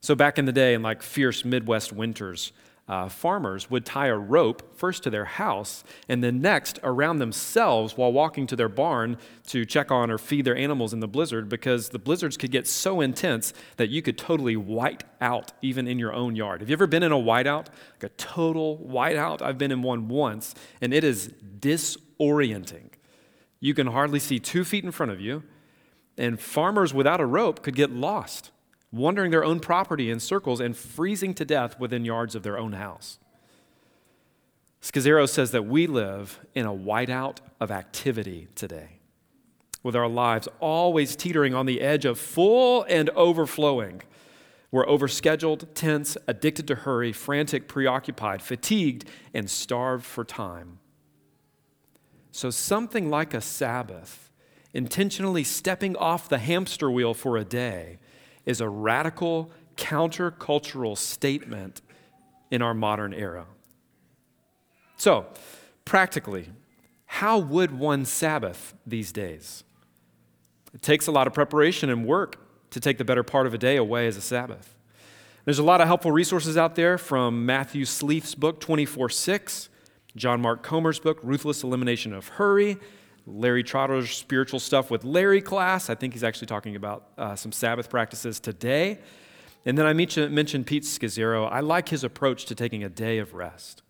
So, 0.00 0.14
back 0.14 0.38
in 0.38 0.46
the 0.46 0.52
day, 0.52 0.74
in 0.74 0.82
like 0.82 1.02
fierce 1.02 1.44
Midwest 1.44 1.92
winters, 1.92 2.52
uh, 2.90 3.08
farmers 3.08 3.70
would 3.70 3.86
tie 3.86 4.08
a 4.08 4.16
rope 4.16 4.76
first 4.76 5.04
to 5.04 5.10
their 5.10 5.24
house 5.24 5.84
and 6.08 6.24
then 6.24 6.42
next 6.42 6.76
around 6.82 7.20
themselves 7.20 7.96
while 7.96 8.12
walking 8.12 8.48
to 8.48 8.56
their 8.56 8.68
barn 8.68 9.16
to 9.46 9.64
check 9.64 9.92
on 9.92 10.10
or 10.10 10.18
feed 10.18 10.44
their 10.44 10.56
animals 10.56 10.92
in 10.92 10.98
the 10.98 11.06
blizzard 11.06 11.48
because 11.48 11.90
the 11.90 12.00
blizzards 12.00 12.36
could 12.36 12.50
get 12.50 12.66
so 12.66 13.00
intense 13.00 13.54
that 13.76 13.90
you 13.90 14.02
could 14.02 14.18
totally 14.18 14.56
white 14.56 15.04
out 15.20 15.52
even 15.62 15.86
in 15.86 16.00
your 16.00 16.12
own 16.12 16.34
yard. 16.34 16.62
Have 16.62 16.68
you 16.68 16.72
ever 16.72 16.88
been 16.88 17.04
in 17.04 17.12
a 17.12 17.16
whiteout? 17.16 17.66
Like 17.92 18.02
a 18.02 18.08
total 18.16 18.78
whiteout? 18.78 19.40
I've 19.40 19.56
been 19.56 19.70
in 19.70 19.82
one 19.82 20.08
once 20.08 20.56
and 20.80 20.92
it 20.92 21.04
is 21.04 21.32
disorienting. 21.60 22.90
You 23.60 23.72
can 23.72 23.86
hardly 23.86 24.18
see 24.18 24.40
two 24.40 24.64
feet 24.64 24.82
in 24.82 24.90
front 24.90 25.12
of 25.12 25.20
you, 25.20 25.44
and 26.18 26.40
farmers 26.40 26.92
without 26.92 27.20
a 27.20 27.26
rope 27.26 27.62
could 27.62 27.76
get 27.76 27.92
lost 27.92 28.49
wandering 28.92 29.30
their 29.30 29.44
own 29.44 29.60
property 29.60 30.10
in 30.10 30.18
circles 30.18 30.60
and 30.60 30.76
freezing 30.76 31.34
to 31.34 31.44
death 31.44 31.78
within 31.78 32.04
yards 32.04 32.34
of 32.34 32.42
their 32.42 32.58
own 32.58 32.72
house. 32.72 33.18
Scazzero 34.82 35.28
says 35.28 35.50
that 35.50 35.66
we 35.66 35.86
live 35.86 36.40
in 36.54 36.66
a 36.66 36.72
whiteout 36.72 37.38
of 37.60 37.70
activity 37.70 38.48
today, 38.54 39.00
with 39.82 39.94
our 39.94 40.08
lives 40.08 40.48
always 40.58 41.14
teetering 41.14 41.54
on 41.54 41.66
the 41.66 41.80
edge 41.80 42.04
of 42.04 42.18
full 42.18 42.84
and 42.84 43.10
overflowing. 43.10 44.02
We're 44.70 44.86
overscheduled, 44.86 45.66
tense, 45.74 46.16
addicted 46.26 46.66
to 46.68 46.76
hurry, 46.76 47.12
frantic, 47.12 47.68
preoccupied, 47.68 48.40
fatigued, 48.40 49.04
and 49.34 49.50
starved 49.50 50.04
for 50.04 50.24
time. 50.24 50.78
So, 52.32 52.50
something 52.50 53.10
like 53.10 53.34
a 53.34 53.40
Sabbath, 53.40 54.30
intentionally 54.72 55.42
stepping 55.44 55.96
off 55.96 56.28
the 56.28 56.38
hamster 56.38 56.90
wheel 56.90 57.12
for 57.12 57.36
a 57.36 57.44
day, 57.44 57.98
is 58.46 58.60
a 58.60 58.68
radical 58.68 59.50
countercultural 59.76 60.96
statement 60.96 61.80
in 62.50 62.62
our 62.62 62.74
modern 62.74 63.12
era. 63.12 63.46
So, 64.96 65.26
practically, 65.84 66.50
how 67.06 67.38
would 67.38 67.72
one 67.72 68.04
Sabbath 68.04 68.74
these 68.86 69.12
days? 69.12 69.64
It 70.74 70.82
takes 70.82 71.06
a 71.06 71.12
lot 71.12 71.26
of 71.26 71.32
preparation 71.32 71.90
and 71.90 72.06
work 72.06 72.36
to 72.70 72.80
take 72.80 72.98
the 72.98 73.04
better 73.04 73.22
part 73.22 73.46
of 73.46 73.54
a 73.54 73.58
day 73.58 73.76
away 73.76 74.06
as 74.06 74.16
a 74.16 74.20
Sabbath. 74.20 74.74
There's 75.44 75.58
a 75.58 75.64
lot 75.64 75.80
of 75.80 75.86
helpful 75.86 76.12
resources 76.12 76.56
out 76.56 76.74
there 76.74 76.98
from 76.98 77.46
Matthew 77.46 77.84
Sleeth's 77.84 78.34
book, 78.34 78.60
24 78.60 79.08
6, 79.08 79.68
John 80.14 80.40
Mark 80.40 80.62
Comer's 80.62 81.00
book, 81.00 81.18
Ruthless 81.22 81.64
Elimination 81.64 82.12
of 82.12 82.28
Hurry, 82.28 82.78
Larry 83.26 83.62
Trotter's 83.62 84.10
spiritual 84.10 84.60
stuff 84.60 84.90
with 84.90 85.04
Larry 85.04 85.40
class. 85.40 85.90
I 85.90 85.94
think 85.94 86.12
he's 86.12 86.24
actually 86.24 86.46
talking 86.46 86.76
about 86.76 87.08
uh, 87.18 87.36
some 87.36 87.52
Sabbath 87.52 87.88
practices 87.88 88.40
today. 88.40 88.98
And 89.64 89.76
then 89.76 89.86
I 89.86 89.92
mentioned 89.92 90.66
Pete 90.66 90.84
Scazzero. 90.84 91.50
I 91.50 91.60
like 91.60 91.90
his 91.90 92.02
approach 92.02 92.46
to 92.46 92.54
taking 92.54 92.82
a 92.82 92.88
day 92.88 93.18
of 93.18 93.34
rest. 93.34 93.82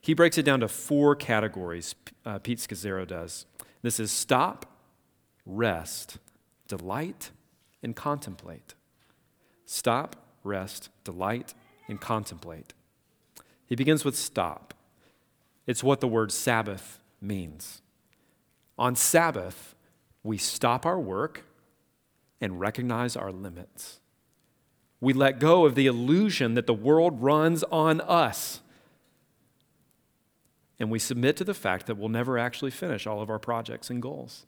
He 0.00 0.14
breaks 0.14 0.38
it 0.38 0.42
down 0.42 0.60
to 0.60 0.68
four 0.68 1.14
categories, 1.14 1.94
uh, 2.26 2.38
Pete 2.38 2.58
Scazzero 2.58 3.06
does. 3.06 3.46
This 3.82 4.00
is 4.00 4.10
stop, 4.10 4.66
rest, 5.46 6.18
delight, 6.68 7.30
and 7.82 7.94
contemplate. 7.94 8.74
Stop, 9.66 10.16
rest, 10.42 10.90
delight, 11.04 11.54
and 11.88 12.00
contemplate. 12.00 12.74
He 13.66 13.74
begins 13.74 14.04
with 14.04 14.16
stop. 14.16 14.74
It's 15.66 15.82
what 15.82 16.00
the 16.00 16.08
word 16.08 16.32
Sabbath 16.32 16.98
means. 17.20 17.80
On 18.78 18.96
Sabbath, 18.96 19.74
we 20.22 20.38
stop 20.38 20.84
our 20.84 20.98
work 20.98 21.44
and 22.40 22.60
recognize 22.60 23.16
our 23.16 23.30
limits. 23.30 24.00
We 25.00 25.12
let 25.12 25.38
go 25.38 25.66
of 25.66 25.74
the 25.74 25.86
illusion 25.86 26.54
that 26.54 26.66
the 26.66 26.74
world 26.74 27.22
runs 27.22 27.62
on 27.64 28.00
us. 28.00 28.60
And 30.78 30.90
we 30.90 30.98
submit 30.98 31.36
to 31.36 31.44
the 31.44 31.54
fact 31.54 31.86
that 31.86 31.96
we'll 31.96 32.08
never 32.08 32.38
actually 32.38 32.70
finish 32.70 33.06
all 33.06 33.20
of 33.20 33.30
our 33.30 33.38
projects 33.38 33.90
and 33.90 34.02
goals. 34.02 34.46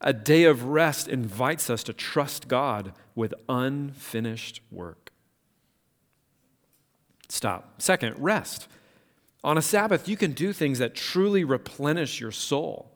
A 0.00 0.12
day 0.12 0.44
of 0.44 0.64
rest 0.64 1.08
invites 1.08 1.70
us 1.70 1.82
to 1.84 1.92
trust 1.92 2.48
God 2.48 2.92
with 3.14 3.34
unfinished 3.48 4.60
work. 4.70 5.10
Stop. 7.28 7.80
Second, 7.80 8.14
rest. 8.18 8.68
On 9.46 9.56
a 9.56 9.62
Sabbath, 9.62 10.08
you 10.08 10.16
can 10.16 10.32
do 10.32 10.52
things 10.52 10.80
that 10.80 10.96
truly 10.96 11.44
replenish 11.44 12.20
your 12.20 12.32
soul. 12.32 12.90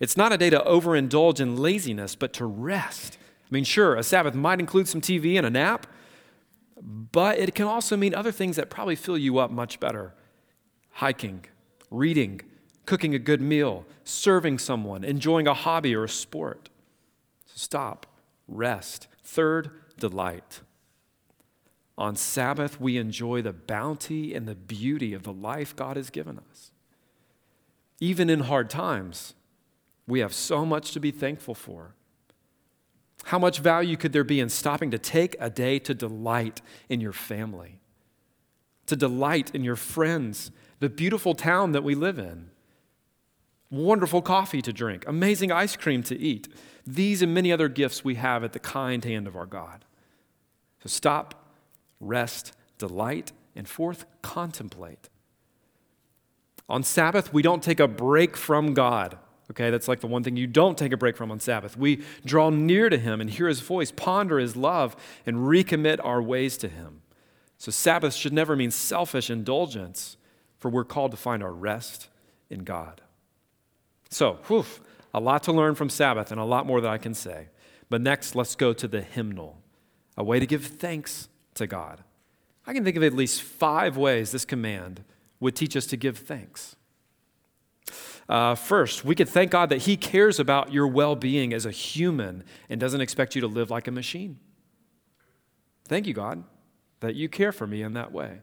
It's 0.00 0.16
not 0.16 0.32
a 0.32 0.36
day 0.36 0.50
to 0.50 0.58
overindulge 0.58 1.38
in 1.38 1.56
laziness, 1.56 2.16
but 2.16 2.32
to 2.32 2.46
rest. 2.46 3.16
I 3.44 3.54
mean, 3.54 3.62
sure, 3.62 3.94
a 3.94 4.02
Sabbath 4.02 4.34
might 4.34 4.58
include 4.58 4.88
some 4.88 5.00
TV 5.00 5.36
and 5.36 5.46
a 5.46 5.50
nap, 5.50 5.86
but 6.82 7.38
it 7.38 7.54
can 7.54 7.66
also 7.66 7.96
mean 7.96 8.12
other 8.12 8.32
things 8.32 8.56
that 8.56 8.70
probably 8.70 8.96
fill 8.96 9.16
you 9.16 9.38
up 9.38 9.52
much 9.52 9.78
better 9.78 10.14
hiking, 10.94 11.44
reading, 11.92 12.40
cooking 12.86 13.14
a 13.14 13.18
good 13.20 13.40
meal, 13.40 13.84
serving 14.02 14.58
someone, 14.58 15.04
enjoying 15.04 15.46
a 15.46 15.54
hobby 15.54 15.94
or 15.94 16.02
a 16.02 16.08
sport. 16.08 16.70
So 17.46 17.52
stop, 17.54 18.06
rest. 18.48 19.06
Third, 19.22 19.70
delight. 19.96 20.60
On 21.96 22.16
Sabbath, 22.16 22.80
we 22.80 22.96
enjoy 22.96 23.42
the 23.42 23.52
bounty 23.52 24.34
and 24.34 24.48
the 24.48 24.54
beauty 24.54 25.14
of 25.14 25.22
the 25.22 25.32
life 25.32 25.76
God 25.76 25.96
has 25.96 26.10
given 26.10 26.40
us. 26.50 26.72
Even 28.00 28.28
in 28.28 28.40
hard 28.40 28.68
times, 28.68 29.34
we 30.06 30.20
have 30.20 30.34
so 30.34 30.66
much 30.66 30.90
to 30.92 31.00
be 31.00 31.10
thankful 31.10 31.54
for. 31.54 31.94
How 33.26 33.38
much 33.38 33.60
value 33.60 33.96
could 33.96 34.12
there 34.12 34.24
be 34.24 34.40
in 34.40 34.48
stopping 34.48 34.90
to 34.90 34.98
take 34.98 35.36
a 35.38 35.48
day 35.48 35.78
to 35.78 35.94
delight 35.94 36.60
in 36.88 37.00
your 37.00 37.12
family, 37.12 37.80
to 38.86 38.96
delight 38.96 39.54
in 39.54 39.64
your 39.64 39.76
friends, 39.76 40.50
the 40.80 40.90
beautiful 40.90 41.34
town 41.34 41.72
that 41.72 41.84
we 41.84 41.94
live 41.94 42.18
in, 42.18 42.50
wonderful 43.70 44.20
coffee 44.20 44.60
to 44.62 44.72
drink, 44.72 45.04
amazing 45.06 45.50
ice 45.50 45.76
cream 45.76 46.02
to 46.02 46.18
eat, 46.18 46.48
these 46.86 47.22
and 47.22 47.32
many 47.32 47.50
other 47.50 47.68
gifts 47.68 48.04
we 48.04 48.16
have 48.16 48.44
at 48.44 48.52
the 48.52 48.58
kind 48.58 49.04
hand 49.04 49.26
of 49.26 49.36
our 49.36 49.46
God. 49.46 49.84
So 50.82 50.88
stop 50.88 51.43
rest, 52.06 52.52
delight, 52.78 53.32
and 53.56 53.68
fourth, 53.68 54.04
contemplate. 54.22 55.08
On 56.68 56.82
Sabbath, 56.82 57.32
we 57.32 57.42
don't 57.42 57.62
take 57.62 57.80
a 57.80 57.88
break 57.88 58.36
from 58.36 58.74
God. 58.74 59.18
Okay, 59.50 59.70
that's 59.70 59.88
like 59.88 60.00
the 60.00 60.06
one 60.06 60.22
thing 60.22 60.36
you 60.36 60.46
don't 60.46 60.78
take 60.78 60.92
a 60.92 60.96
break 60.96 61.16
from 61.16 61.30
on 61.30 61.38
Sabbath. 61.38 61.76
We 61.76 62.02
draw 62.24 62.48
near 62.48 62.88
to 62.88 62.96
Him 62.96 63.20
and 63.20 63.28
hear 63.28 63.46
His 63.46 63.60
voice, 63.60 63.90
ponder 63.90 64.38
His 64.38 64.56
love, 64.56 64.96
and 65.26 65.38
recommit 65.38 66.00
our 66.02 66.22
ways 66.22 66.56
to 66.58 66.68
Him. 66.68 67.02
So, 67.58 67.70
Sabbath 67.70 68.14
should 68.14 68.32
never 68.32 68.56
mean 68.56 68.70
selfish 68.70 69.30
indulgence, 69.30 70.16
for 70.58 70.70
we're 70.70 70.84
called 70.84 71.10
to 71.10 71.16
find 71.16 71.42
our 71.42 71.52
rest 71.52 72.08
in 72.48 72.64
God. 72.64 73.02
So, 74.10 74.38
whew, 74.46 74.64
a 75.12 75.20
lot 75.20 75.42
to 75.44 75.52
learn 75.52 75.74
from 75.74 75.90
Sabbath 75.90 76.30
and 76.30 76.40
a 76.40 76.44
lot 76.44 76.66
more 76.66 76.80
that 76.80 76.90
I 76.90 76.98
can 76.98 77.14
say. 77.14 77.48
But 77.90 78.00
next, 78.00 78.34
let's 78.34 78.56
go 78.56 78.72
to 78.72 78.88
the 78.88 79.02
hymnal, 79.02 79.58
a 80.16 80.24
way 80.24 80.40
to 80.40 80.46
give 80.46 80.64
thanks 80.64 81.28
to 81.54 81.66
God. 81.66 82.02
I 82.66 82.72
can 82.72 82.84
think 82.84 82.96
of 82.96 83.02
at 83.02 83.12
least 83.12 83.42
five 83.42 83.96
ways 83.96 84.32
this 84.32 84.44
command 84.44 85.04
would 85.40 85.54
teach 85.54 85.76
us 85.76 85.86
to 85.86 85.96
give 85.96 86.18
thanks. 86.18 86.76
Uh, 88.28 88.54
first, 88.54 89.04
we 89.04 89.14
could 89.14 89.28
thank 89.28 89.50
God 89.50 89.68
that 89.68 89.82
He 89.82 89.96
cares 89.96 90.40
about 90.40 90.72
your 90.72 90.86
well 90.86 91.14
being 91.14 91.52
as 91.52 91.66
a 91.66 91.70
human 91.70 92.42
and 92.70 92.80
doesn't 92.80 93.02
expect 93.02 93.34
you 93.34 93.40
to 93.42 93.46
live 93.46 93.70
like 93.70 93.86
a 93.86 93.90
machine. 93.90 94.38
Thank 95.86 96.06
you, 96.06 96.14
God, 96.14 96.44
that 97.00 97.14
you 97.14 97.28
care 97.28 97.52
for 97.52 97.66
me 97.66 97.82
in 97.82 97.92
that 97.92 98.12
way. 98.12 98.40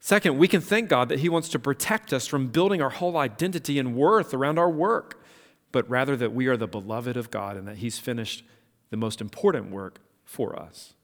Second, 0.00 0.38
we 0.38 0.48
can 0.48 0.60
thank 0.60 0.88
God 0.88 1.08
that 1.08 1.20
He 1.20 1.28
wants 1.28 1.48
to 1.50 1.58
protect 1.58 2.12
us 2.12 2.26
from 2.26 2.48
building 2.48 2.82
our 2.82 2.90
whole 2.90 3.16
identity 3.16 3.78
and 3.78 3.94
worth 3.94 4.34
around 4.34 4.58
our 4.58 4.70
work, 4.70 5.22
but 5.70 5.88
rather 5.88 6.16
that 6.16 6.32
we 6.32 6.48
are 6.48 6.56
the 6.56 6.66
beloved 6.66 7.16
of 7.16 7.30
God 7.30 7.56
and 7.56 7.68
that 7.68 7.78
He's 7.78 8.00
finished 8.00 8.44
the 8.90 8.96
most 8.96 9.20
important 9.20 9.70
work 9.70 10.00
for 10.24 10.58
us. 10.58 10.94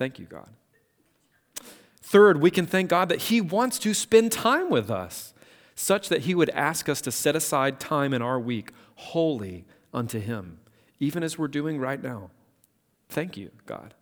Thank 0.00 0.18
you, 0.18 0.24
God. 0.24 0.48
Third, 2.00 2.40
we 2.40 2.50
can 2.50 2.64
thank 2.64 2.88
God 2.88 3.10
that 3.10 3.24
He 3.24 3.42
wants 3.42 3.78
to 3.80 3.92
spend 3.92 4.32
time 4.32 4.70
with 4.70 4.90
us, 4.90 5.34
such 5.74 6.08
that 6.08 6.22
He 6.22 6.34
would 6.34 6.48
ask 6.50 6.88
us 6.88 7.02
to 7.02 7.12
set 7.12 7.36
aside 7.36 7.78
time 7.78 8.14
in 8.14 8.22
our 8.22 8.40
week 8.40 8.72
wholly 8.94 9.66
unto 9.92 10.18
Him, 10.18 10.58
even 11.00 11.22
as 11.22 11.36
we're 11.36 11.48
doing 11.48 11.78
right 11.78 12.02
now. 12.02 12.30
Thank 13.10 13.36
you, 13.36 13.50
God. 13.66 13.92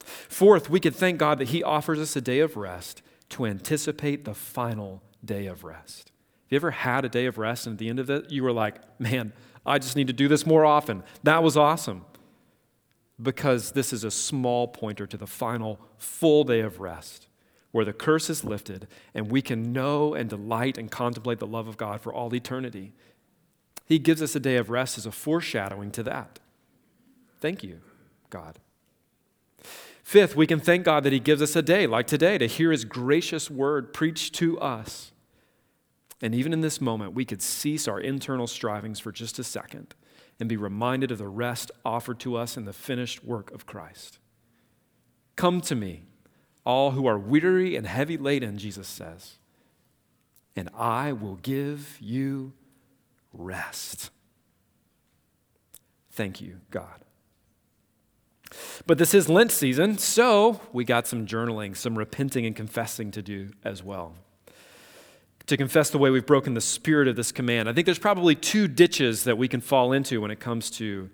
Fourth, 0.00 0.68
we 0.68 0.80
can 0.80 0.92
thank 0.92 1.18
God 1.18 1.38
that 1.38 1.50
He 1.50 1.62
offers 1.62 2.00
us 2.00 2.16
a 2.16 2.20
day 2.20 2.40
of 2.40 2.56
rest 2.56 3.00
to 3.28 3.46
anticipate 3.46 4.24
the 4.24 4.34
final 4.34 5.04
day 5.24 5.46
of 5.46 5.62
rest. 5.62 6.10
Have 6.46 6.52
you 6.52 6.56
ever 6.56 6.70
had 6.72 7.04
a 7.04 7.08
day 7.08 7.26
of 7.26 7.38
rest 7.38 7.68
and 7.68 7.74
at 7.74 7.78
the 7.78 7.88
end 7.88 8.00
of 8.00 8.10
it, 8.10 8.32
you 8.32 8.42
were 8.42 8.52
like, 8.52 8.80
man, 8.98 9.32
I 9.64 9.78
just 9.78 9.94
need 9.94 10.08
to 10.08 10.12
do 10.12 10.26
this 10.26 10.44
more 10.44 10.64
often? 10.64 11.04
That 11.22 11.44
was 11.44 11.56
awesome. 11.56 12.04
Because 13.20 13.72
this 13.72 13.92
is 13.92 14.04
a 14.04 14.10
small 14.10 14.68
pointer 14.68 15.06
to 15.06 15.16
the 15.16 15.26
final 15.26 15.80
full 15.96 16.44
day 16.44 16.60
of 16.60 16.80
rest 16.80 17.28
where 17.76 17.84
the 17.84 17.92
curse 17.92 18.30
is 18.30 18.42
lifted 18.42 18.88
and 19.12 19.30
we 19.30 19.42
can 19.42 19.72
know 19.72 20.14
and 20.14 20.30
delight 20.30 20.78
and 20.78 20.90
contemplate 20.90 21.38
the 21.38 21.46
love 21.46 21.68
of 21.68 21.76
God 21.76 22.00
for 22.00 22.12
all 22.12 22.34
eternity. 22.34 22.94
He 23.84 23.98
gives 23.98 24.22
us 24.22 24.34
a 24.34 24.40
day 24.40 24.56
of 24.56 24.70
rest 24.70 24.96
as 24.96 25.04
a 25.04 25.12
foreshadowing 25.12 25.90
to 25.92 26.02
that. 26.04 26.40
Thank 27.40 27.62
you, 27.62 27.80
God. 28.30 28.58
Fifth, 30.02 30.36
we 30.36 30.46
can 30.46 30.60
thank 30.60 30.84
God 30.84 31.04
that 31.04 31.12
He 31.12 31.20
gives 31.20 31.42
us 31.42 31.54
a 31.54 31.62
day 31.62 31.86
like 31.86 32.06
today 32.06 32.38
to 32.38 32.46
hear 32.46 32.72
His 32.72 32.84
gracious 32.84 33.50
word 33.50 33.92
preached 33.92 34.34
to 34.36 34.58
us. 34.58 35.12
And 36.22 36.34
even 36.34 36.52
in 36.52 36.62
this 36.62 36.80
moment, 36.80 37.12
we 37.12 37.24
could 37.24 37.42
cease 37.42 37.86
our 37.86 38.00
internal 38.00 38.46
strivings 38.46 39.00
for 39.00 39.12
just 39.12 39.38
a 39.38 39.44
second 39.44 39.94
and 40.38 40.48
be 40.48 40.56
reminded 40.56 41.10
of 41.10 41.18
the 41.18 41.28
rest 41.28 41.70
offered 41.84 42.18
to 42.20 42.36
us 42.36 42.56
in 42.56 42.64
the 42.64 42.72
finished 42.72 43.24
work 43.24 43.50
of 43.52 43.66
Christ. 43.66 44.18
Come 45.34 45.60
to 45.62 45.74
me, 45.74 46.04
all 46.64 46.92
who 46.92 47.06
are 47.06 47.18
weary 47.18 47.76
and 47.76 47.86
heavy 47.86 48.16
laden, 48.16 48.58
Jesus 48.58 48.88
says, 48.88 49.36
and 50.54 50.70
I 50.74 51.12
will 51.12 51.36
give 51.36 51.98
you 52.00 52.52
rest. 53.32 54.10
Thank 56.10 56.40
you, 56.40 56.60
God. 56.70 57.04
But 58.86 58.98
this 58.98 59.12
is 59.12 59.28
Lent 59.28 59.50
season, 59.50 59.98
so 59.98 60.60
we 60.72 60.84
got 60.84 61.06
some 61.06 61.26
journaling, 61.26 61.76
some 61.76 61.98
repenting 61.98 62.46
and 62.46 62.56
confessing 62.56 63.10
to 63.10 63.22
do 63.22 63.50
as 63.64 63.82
well. 63.82 64.14
To 65.46 65.56
confess 65.56 65.90
the 65.90 65.98
way 65.98 66.10
we've 66.10 66.26
broken 66.26 66.54
the 66.54 66.60
spirit 66.60 67.06
of 67.06 67.14
this 67.14 67.30
command. 67.30 67.68
I 67.68 67.72
think 67.72 67.84
there's 67.84 67.98
probably 67.98 68.34
two 68.34 68.66
ditches 68.66 69.24
that 69.24 69.38
we 69.38 69.46
can 69.46 69.60
fall 69.60 69.92
into 69.92 70.20
when 70.20 70.30
it 70.30 70.40
comes 70.40 70.70
to 70.72 71.08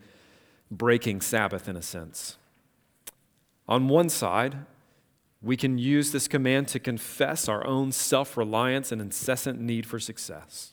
breaking 0.70 1.20
Sabbath 1.20 1.68
in 1.68 1.76
a 1.76 1.82
sense. 1.82 2.38
On 3.68 3.88
one 3.88 4.08
side, 4.08 4.56
we 5.42 5.56
can 5.56 5.76
use 5.76 6.12
this 6.12 6.28
command 6.28 6.68
to 6.68 6.78
confess 6.78 7.48
our 7.48 7.66
own 7.66 7.92
self 7.92 8.36
reliance 8.36 8.92
and 8.92 9.00
incessant 9.00 9.60
need 9.60 9.84
for 9.84 9.98
success. 9.98 10.72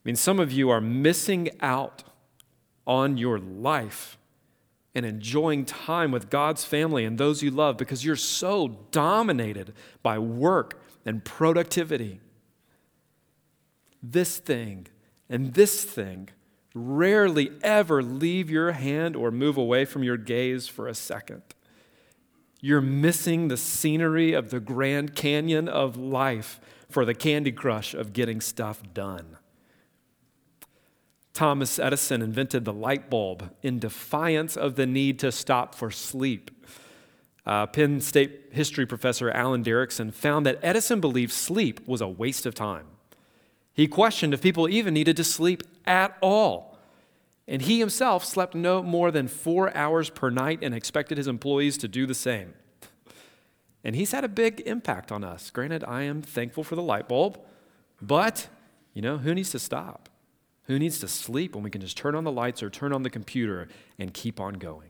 I 0.00 0.02
mean, 0.04 0.16
some 0.16 0.38
of 0.38 0.52
you 0.52 0.70
are 0.70 0.80
missing 0.80 1.50
out 1.60 2.04
on 2.86 3.16
your 3.16 3.38
life 3.38 4.18
and 4.94 5.06
enjoying 5.06 5.64
time 5.64 6.10
with 6.10 6.30
God's 6.30 6.64
family 6.64 7.04
and 7.04 7.18
those 7.18 7.42
you 7.42 7.50
love 7.50 7.76
because 7.76 8.04
you're 8.04 8.16
so 8.16 8.78
dominated 8.90 9.72
by 10.02 10.18
work 10.18 10.79
and 11.04 11.24
productivity. 11.24 12.20
This 14.02 14.38
thing 14.38 14.86
and 15.28 15.54
this 15.54 15.84
thing 15.84 16.30
rarely 16.74 17.50
ever 17.62 18.02
leave 18.02 18.50
your 18.50 18.72
hand 18.72 19.16
or 19.16 19.30
move 19.30 19.56
away 19.56 19.84
from 19.84 20.02
your 20.02 20.16
gaze 20.16 20.68
for 20.68 20.86
a 20.86 20.94
second. 20.94 21.42
You're 22.60 22.80
missing 22.80 23.48
the 23.48 23.56
scenery 23.56 24.32
of 24.32 24.50
the 24.50 24.60
Grand 24.60 25.14
Canyon 25.14 25.68
of 25.68 25.96
life 25.96 26.60
for 26.88 27.04
the 27.04 27.14
candy 27.14 27.52
crush 27.52 27.94
of 27.94 28.12
getting 28.12 28.40
stuff 28.40 28.82
done. 28.92 29.38
Thomas 31.32 31.78
Edison 31.78 32.20
invented 32.20 32.64
the 32.64 32.72
light 32.72 33.08
bulb 33.08 33.54
in 33.62 33.78
defiance 33.78 34.56
of 34.56 34.74
the 34.74 34.86
need 34.86 35.18
to 35.20 35.32
stop 35.32 35.74
for 35.74 35.90
sleep. 35.90 36.50
Uh, 37.46 37.66
Penn 37.66 38.00
State 38.00 38.50
history 38.52 38.86
professor 38.86 39.30
Alan 39.30 39.62
Derickson 39.62 40.12
found 40.12 40.44
that 40.46 40.58
Edison 40.62 41.00
believed 41.00 41.32
sleep 41.32 41.86
was 41.86 42.00
a 42.00 42.08
waste 42.08 42.46
of 42.46 42.54
time. 42.54 42.86
He 43.72 43.86
questioned 43.86 44.34
if 44.34 44.42
people 44.42 44.68
even 44.68 44.94
needed 44.94 45.16
to 45.16 45.24
sleep 45.24 45.62
at 45.86 46.16
all. 46.20 46.78
And 47.48 47.62
he 47.62 47.80
himself 47.80 48.24
slept 48.24 48.54
no 48.54 48.82
more 48.82 49.10
than 49.10 49.26
four 49.26 49.76
hours 49.76 50.10
per 50.10 50.30
night 50.30 50.60
and 50.62 50.74
expected 50.74 51.18
his 51.18 51.26
employees 51.26 51.76
to 51.78 51.88
do 51.88 52.06
the 52.06 52.14
same. 52.14 52.54
And 53.82 53.96
he's 53.96 54.12
had 54.12 54.24
a 54.24 54.28
big 54.28 54.60
impact 54.66 55.10
on 55.10 55.24
us. 55.24 55.50
Granted, 55.50 55.82
I 55.84 56.02
am 56.02 56.22
thankful 56.22 56.62
for 56.62 56.76
the 56.76 56.82
light 56.82 57.08
bulb, 57.08 57.40
but, 58.00 58.48
you 58.92 59.02
know, 59.02 59.18
who 59.18 59.34
needs 59.34 59.50
to 59.50 59.58
stop? 59.58 60.08
Who 60.64 60.78
needs 60.78 61.00
to 61.00 61.08
sleep 61.08 61.54
when 61.54 61.64
we 61.64 61.70
can 61.70 61.80
just 61.80 61.96
turn 61.96 62.14
on 62.14 62.24
the 62.24 62.30
lights 62.30 62.62
or 62.62 62.70
turn 62.70 62.92
on 62.92 63.02
the 63.02 63.10
computer 63.10 63.68
and 63.98 64.12
keep 64.12 64.38
on 64.38 64.54
going? 64.54 64.89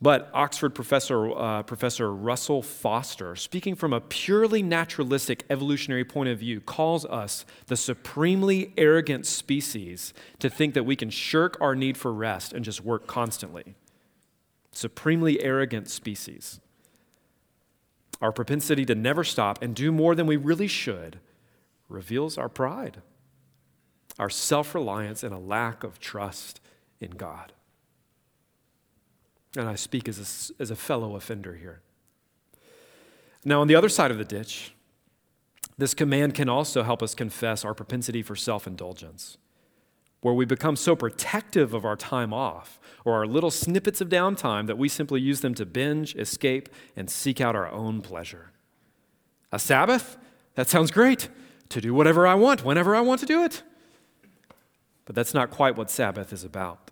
But 0.00 0.30
Oxford 0.34 0.74
professor, 0.74 1.30
uh, 1.30 1.62
professor 1.62 2.12
Russell 2.12 2.62
Foster, 2.62 3.34
speaking 3.34 3.74
from 3.74 3.94
a 3.94 4.00
purely 4.00 4.62
naturalistic 4.62 5.44
evolutionary 5.48 6.04
point 6.04 6.28
of 6.28 6.38
view, 6.38 6.60
calls 6.60 7.06
us 7.06 7.46
the 7.66 7.76
supremely 7.76 8.74
arrogant 8.76 9.24
species 9.24 10.12
to 10.38 10.50
think 10.50 10.74
that 10.74 10.84
we 10.84 10.96
can 10.96 11.08
shirk 11.08 11.56
our 11.60 11.74
need 11.74 11.96
for 11.96 12.12
rest 12.12 12.52
and 12.52 12.64
just 12.64 12.84
work 12.84 13.06
constantly. 13.06 13.74
Supremely 14.70 15.42
arrogant 15.42 15.88
species. 15.88 16.60
Our 18.20 18.32
propensity 18.32 18.84
to 18.84 18.94
never 18.94 19.24
stop 19.24 19.62
and 19.62 19.74
do 19.74 19.90
more 19.92 20.14
than 20.14 20.26
we 20.26 20.36
really 20.36 20.68
should 20.68 21.20
reveals 21.88 22.36
our 22.36 22.50
pride 22.50 23.00
our 24.18 24.30
self 24.30 24.74
reliance, 24.74 25.22
and 25.22 25.34
a 25.34 25.38
lack 25.38 25.84
of 25.84 25.98
trust 25.98 26.60
in 27.00 27.10
God. 27.12 27.52
And 29.56 29.68
I 29.68 29.74
speak 29.74 30.08
as 30.08 30.18
a, 30.18 30.62
as 30.62 30.70
a 30.70 30.76
fellow 30.76 31.16
offender 31.16 31.54
here. 31.54 31.80
Now, 33.44 33.60
on 33.60 33.68
the 33.68 33.74
other 33.74 33.88
side 33.88 34.10
of 34.10 34.18
the 34.18 34.24
ditch, 34.24 34.72
this 35.78 35.94
command 35.94 36.34
can 36.34 36.48
also 36.48 36.82
help 36.82 37.02
us 37.02 37.14
confess 37.14 37.64
our 37.64 37.74
propensity 37.74 38.22
for 38.22 38.36
self 38.36 38.66
indulgence, 38.66 39.38
where 40.20 40.34
we 40.34 40.44
become 40.44 40.76
so 40.76 40.96
protective 40.96 41.74
of 41.74 41.84
our 41.84 41.96
time 41.96 42.32
off 42.32 42.80
or 43.04 43.14
our 43.14 43.26
little 43.26 43.50
snippets 43.50 44.00
of 44.00 44.08
downtime 44.08 44.66
that 44.66 44.78
we 44.78 44.88
simply 44.88 45.20
use 45.20 45.40
them 45.40 45.54
to 45.54 45.64
binge, 45.64 46.14
escape, 46.16 46.68
and 46.96 47.08
seek 47.08 47.40
out 47.40 47.54
our 47.54 47.70
own 47.70 48.02
pleasure. 48.02 48.50
A 49.52 49.58
Sabbath? 49.58 50.18
That 50.54 50.68
sounds 50.68 50.90
great. 50.90 51.28
To 51.70 51.80
do 51.80 51.94
whatever 51.94 52.26
I 52.26 52.34
want, 52.34 52.64
whenever 52.64 52.94
I 52.94 53.00
want 53.00 53.20
to 53.20 53.26
do 53.26 53.44
it. 53.44 53.62
But 55.04 55.14
that's 55.14 55.34
not 55.34 55.50
quite 55.50 55.76
what 55.76 55.90
Sabbath 55.90 56.32
is 56.32 56.44
about. 56.44 56.85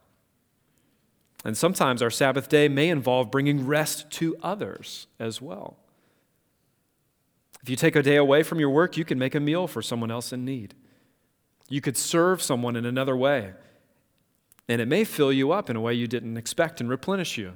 And 1.45 1.57
sometimes 1.57 2.01
our 2.01 2.11
Sabbath 2.11 2.49
day 2.49 2.69
may 2.69 2.89
involve 2.89 3.31
bringing 3.31 3.67
rest 3.67 4.11
to 4.13 4.37
others 4.43 5.07
as 5.21 5.43
well. 5.43 5.77
If 7.63 7.69
you 7.69 7.77
take 7.77 7.97
a 7.97 8.03
day 8.03 8.17
away 8.17 8.43
from 8.43 8.61
your 8.61 8.71
work, 8.71 8.97
you 8.97 9.05
can 9.05 9.19
make 9.19 9.35
a 9.35 9.41
meal 9.41 9.67
for 9.67 9.83
someone 9.83 10.11
else 10.11 10.33
in 10.33 10.45
need. 10.45 10.75
You 11.69 11.81
could 11.81 11.97
serve 11.97 12.43
someone 12.43 12.77
in 12.77 12.85
another 12.85 13.17
way, 13.17 13.53
and 14.69 14.81
it 14.81 14.89
may 14.89 15.05
fill 15.05 15.33
you 15.33 15.53
up 15.53 15.71
in 15.71 15.77
a 15.77 15.81
way 15.81 15.95
you 15.95 16.07
didn't 16.07 16.37
expect 16.37 16.81
and 16.81 16.91
replenish 16.91 17.39
you. 17.39 17.55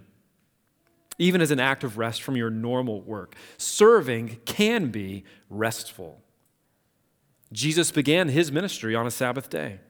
Even 1.18 1.40
as 1.40 1.50
an 1.50 1.60
act 1.60 1.84
of 1.84 1.98
rest 1.98 2.22
from 2.22 2.36
your 2.36 2.48
normal 2.48 3.02
work, 3.02 3.34
serving 3.56 4.38
can 4.44 4.90
be 4.90 5.24
restful. 5.50 6.22
Jesus 7.52 7.90
began 7.90 8.28
his 8.28 8.52
ministry 8.52 8.94
on 8.94 9.06
a 9.06 9.10
Sabbath 9.10 9.50
day. 9.50 9.80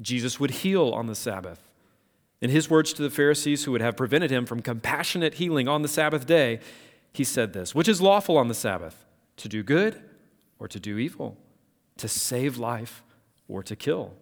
Jesus 0.00 0.38
would 0.38 0.50
heal 0.50 0.90
on 0.90 1.06
the 1.06 1.14
Sabbath. 1.14 1.63
In 2.40 2.50
his 2.50 2.68
words 2.68 2.92
to 2.94 3.02
the 3.02 3.10
Pharisees 3.10 3.64
who 3.64 3.72
would 3.72 3.80
have 3.80 3.96
prevented 3.96 4.30
him 4.30 4.46
from 4.46 4.60
compassionate 4.60 5.34
healing 5.34 5.68
on 5.68 5.82
the 5.82 5.88
Sabbath 5.88 6.26
day, 6.26 6.60
he 7.12 7.24
said 7.24 7.52
this 7.52 7.74
Which 7.74 7.88
is 7.88 8.00
lawful 8.00 8.36
on 8.36 8.48
the 8.48 8.54
Sabbath? 8.54 9.04
To 9.38 9.48
do 9.48 9.62
good 9.62 10.02
or 10.58 10.68
to 10.68 10.78
do 10.78 10.98
evil? 10.98 11.36
To 11.98 12.08
save 12.08 12.58
life 12.58 13.02
or 13.48 13.62
to 13.62 13.76
kill? 13.76 14.14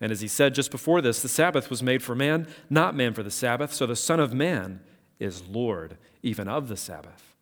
And 0.00 0.10
as 0.10 0.20
he 0.20 0.28
said 0.28 0.54
just 0.54 0.70
before 0.70 1.00
this, 1.00 1.22
the 1.22 1.28
Sabbath 1.28 1.70
was 1.70 1.82
made 1.82 2.02
for 2.02 2.14
man, 2.14 2.48
not 2.68 2.96
man 2.96 3.14
for 3.14 3.22
the 3.22 3.30
Sabbath, 3.30 3.72
so 3.72 3.86
the 3.86 3.96
Son 3.96 4.20
of 4.20 4.34
Man 4.34 4.80
is 5.18 5.46
Lord 5.46 5.96
even 6.22 6.48
of 6.48 6.68
the 6.68 6.76
Sabbath 6.76 7.33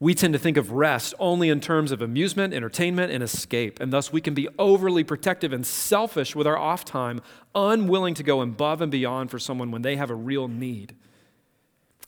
we 0.00 0.14
tend 0.14 0.32
to 0.32 0.38
think 0.38 0.56
of 0.56 0.72
rest 0.72 1.12
only 1.18 1.48
in 1.48 1.60
terms 1.60 1.90
of 1.90 2.00
amusement, 2.00 2.54
entertainment, 2.54 3.12
and 3.12 3.22
escape. 3.22 3.80
And 3.80 3.92
thus, 3.92 4.12
we 4.12 4.20
can 4.20 4.32
be 4.32 4.48
overly 4.58 5.02
protective 5.02 5.52
and 5.52 5.66
selfish 5.66 6.36
with 6.36 6.46
our 6.46 6.56
off 6.56 6.84
time, 6.84 7.20
unwilling 7.54 8.14
to 8.14 8.22
go 8.22 8.40
above 8.40 8.80
and 8.80 8.92
beyond 8.92 9.30
for 9.30 9.40
someone 9.40 9.72
when 9.72 9.82
they 9.82 9.96
have 9.96 10.10
a 10.10 10.14
real 10.14 10.46
need. 10.46 10.94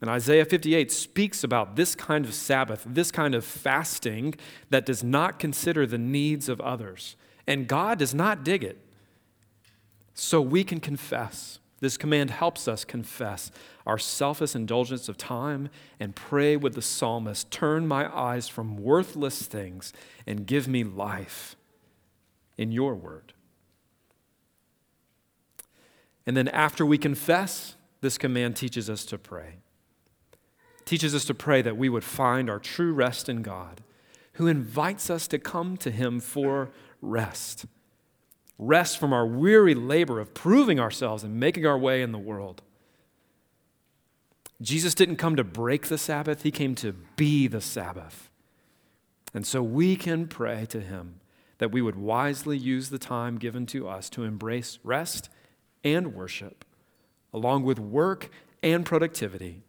And 0.00 0.08
Isaiah 0.08 0.44
58 0.44 0.90
speaks 0.90 1.44
about 1.44 1.76
this 1.76 1.94
kind 1.94 2.24
of 2.24 2.32
Sabbath, 2.32 2.84
this 2.86 3.10
kind 3.10 3.34
of 3.34 3.44
fasting 3.44 4.34
that 4.70 4.86
does 4.86 5.04
not 5.04 5.38
consider 5.38 5.86
the 5.86 5.98
needs 5.98 6.48
of 6.48 6.60
others. 6.60 7.16
And 7.46 7.66
God 7.66 7.98
does 7.98 8.14
not 8.14 8.44
dig 8.44 8.64
it. 8.64 8.78
So 10.14 10.40
we 10.40 10.64
can 10.64 10.80
confess 10.80 11.59
this 11.80 11.96
command 11.96 12.30
helps 12.30 12.68
us 12.68 12.84
confess 12.84 13.50
our 13.86 13.98
selfish 13.98 14.54
indulgence 14.54 15.08
of 15.08 15.16
time 15.16 15.70
and 15.98 16.14
pray 16.14 16.56
with 16.56 16.74
the 16.74 16.82
psalmist 16.82 17.50
Turn 17.50 17.88
my 17.88 18.14
eyes 18.14 18.48
from 18.48 18.76
worthless 18.76 19.42
things 19.42 19.92
and 20.26 20.46
give 20.46 20.68
me 20.68 20.84
life 20.84 21.56
in 22.58 22.70
your 22.70 22.94
word. 22.94 23.32
And 26.26 26.36
then, 26.36 26.48
after 26.48 26.84
we 26.84 26.98
confess 26.98 27.76
this 28.00 28.18
command 28.18 28.56
teaches 28.56 28.88
us 28.88 29.04
to 29.06 29.18
pray. 29.18 29.56
It 30.80 30.86
teaches 30.86 31.14
us 31.14 31.24
to 31.26 31.34
pray 31.34 31.62
that 31.62 31.76
we 31.76 31.88
would 31.88 32.04
find 32.04 32.48
our 32.48 32.58
true 32.58 32.92
rest 32.92 33.28
in 33.28 33.42
God, 33.42 33.82
who 34.34 34.46
invites 34.46 35.10
us 35.10 35.26
to 35.28 35.38
come 35.38 35.76
to 35.78 35.90
Him 35.90 36.20
for 36.20 36.70
rest. 37.00 37.66
Rest 38.62 38.98
from 38.98 39.14
our 39.14 39.26
weary 39.26 39.74
labor 39.74 40.20
of 40.20 40.34
proving 40.34 40.78
ourselves 40.78 41.24
and 41.24 41.40
making 41.40 41.64
our 41.64 41.78
way 41.78 42.02
in 42.02 42.12
the 42.12 42.18
world. 42.18 42.60
Jesus 44.60 44.94
didn't 44.94 45.16
come 45.16 45.34
to 45.36 45.44
break 45.44 45.86
the 45.86 45.96
Sabbath, 45.96 46.42
He 46.42 46.50
came 46.50 46.74
to 46.74 46.92
be 47.16 47.46
the 47.46 47.62
Sabbath. 47.62 48.28
And 49.32 49.46
so 49.46 49.62
we 49.62 49.96
can 49.96 50.28
pray 50.28 50.66
to 50.66 50.80
Him 50.82 51.20
that 51.56 51.72
we 51.72 51.80
would 51.80 51.96
wisely 51.96 52.58
use 52.58 52.90
the 52.90 52.98
time 52.98 53.38
given 53.38 53.64
to 53.64 53.88
us 53.88 54.10
to 54.10 54.24
embrace 54.24 54.78
rest 54.84 55.30
and 55.82 56.12
worship, 56.14 56.66
along 57.32 57.64
with 57.64 57.78
work 57.78 58.30
and 58.62 58.84
productivity, 58.84 59.62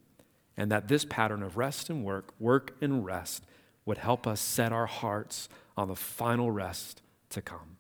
and 0.58 0.70
that 0.70 0.90
this 0.90 1.06
pattern 1.06 1.44
of 1.44 1.56
rest 1.56 1.90
and 1.90 2.04
work, 2.04 2.34
work 2.40 2.76
and 2.82 3.06
rest, 3.06 3.46
would 3.86 4.00
help 4.00 4.28
us 4.28 4.42
set 4.42 4.74
our 4.74 4.86
hearts 4.86 5.48
on 5.78 5.88
the 5.88 5.96
final 5.96 6.52
rest 6.52 7.02
to 7.30 7.42
come. 7.42 7.78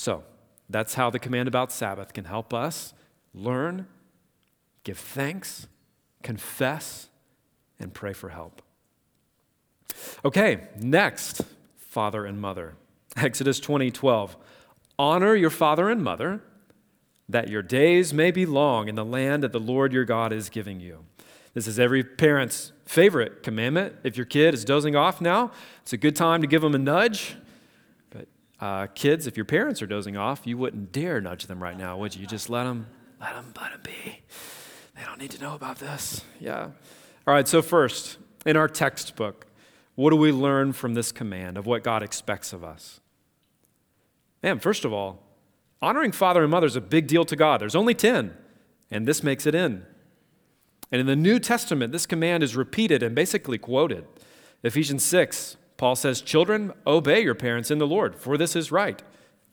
So, 0.00 0.24
that's 0.70 0.94
how 0.94 1.10
the 1.10 1.18
command 1.18 1.46
about 1.46 1.70
Sabbath 1.70 2.14
can 2.14 2.24
help 2.24 2.54
us 2.54 2.94
learn, 3.34 3.86
give 4.82 4.96
thanks, 4.96 5.66
confess, 6.22 7.10
and 7.78 7.92
pray 7.92 8.14
for 8.14 8.30
help. 8.30 8.62
Okay, 10.24 10.68
next, 10.80 11.42
father 11.76 12.24
and 12.24 12.40
mother. 12.40 12.76
Exodus 13.18 13.60
20 13.60 13.90
12. 13.90 14.38
Honor 14.98 15.34
your 15.34 15.50
father 15.50 15.90
and 15.90 16.02
mother, 16.02 16.40
that 17.28 17.50
your 17.50 17.60
days 17.60 18.14
may 18.14 18.30
be 18.30 18.46
long 18.46 18.88
in 18.88 18.94
the 18.94 19.04
land 19.04 19.42
that 19.42 19.52
the 19.52 19.60
Lord 19.60 19.92
your 19.92 20.06
God 20.06 20.32
is 20.32 20.48
giving 20.48 20.80
you. 20.80 21.04
This 21.52 21.66
is 21.66 21.78
every 21.78 22.04
parent's 22.04 22.72
favorite 22.86 23.42
commandment. 23.42 23.96
If 24.02 24.16
your 24.16 24.24
kid 24.24 24.54
is 24.54 24.64
dozing 24.64 24.96
off 24.96 25.20
now, 25.20 25.52
it's 25.82 25.92
a 25.92 25.98
good 25.98 26.16
time 26.16 26.40
to 26.40 26.46
give 26.46 26.62
them 26.62 26.74
a 26.74 26.78
nudge. 26.78 27.36
Uh, 28.60 28.86
kids, 28.88 29.26
if 29.26 29.36
your 29.36 29.46
parents 29.46 29.80
are 29.80 29.86
dozing 29.86 30.16
off, 30.16 30.46
you 30.46 30.58
wouldn't 30.58 30.92
dare 30.92 31.20
nudge 31.20 31.46
them 31.46 31.62
right 31.62 31.78
now, 31.78 31.96
would 31.96 32.14
you? 32.14 32.20
You 32.20 32.26
just 32.26 32.50
let 32.50 32.64
them, 32.64 32.86
let 33.20 33.34
them, 33.34 33.52
let 33.58 33.72
them 33.72 33.80
be. 33.82 34.20
They 34.96 35.04
don't 35.04 35.18
need 35.18 35.30
to 35.30 35.40
know 35.40 35.54
about 35.54 35.78
this. 35.78 36.22
Yeah. 36.38 36.64
All 37.26 37.34
right. 37.34 37.48
So 37.48 37.62
first, 37.62 38.18
in 38.44 38.56
our 38.56 38.68
textbook, 38.68 39.46
what 39.94 40.10
do 40.10 40.16
we 40.16 40.30
learn 40.30 40.74
from 40.74 40.94
this 40.94 41.10
command 41.10 41.56
of 41.56 41.66
what 41.66 41.82
God 41.82 42.02
expects 42.02 42.52
of 42.52 42.62
us? 42.62 43.00
Man, 44.42 44.58
first 44.58 44.84
of 44.84 44.92
all, 44.92 45.22
honoring 45.80 46.12
father 46.12 46.42
and 46.42 46.50
mother 46.50 46.66
is 46.66 46.76
a 46.76 46.80
big 46.82 47.06
deal 47.06 47.24
to 47.24 47.36
God. 47.36 47.60
There's 47.60 47.74
only 47.74 47.94
10, 47.94 48.34
and 48.90 49.06
this 49.06 49.22
makes 49.22 49.46
it 49.46 49.54
in. 49.54 49.86
And 50.92 51.00
in 51.00 51.06
the 51.06 51.16
New 51.16 51.38
Testament, 51.38 51.92
this 51.92 52.06
command 52.06 52.42
is 52.42 52.56
repeated 52.56 53.02
and 53.02 53.14
basically 53.14 53.58
quoted. 53.58 54.06
Ephesians 54.62 55.02
6, 55.04 55.56
Paul 55.80 55.96
says, 55.96 56.20
Children, 56.20 56.74
obey 56.86 57.22
your 57.22 57.34
parents 57.34 57.70
in 57.70 57.78
the 57.78 57.86
Lord, 57.86 58.14
for 58.14 58.36
this 58.36 58.54
is 58.54 58.70
right. 58.70 59.02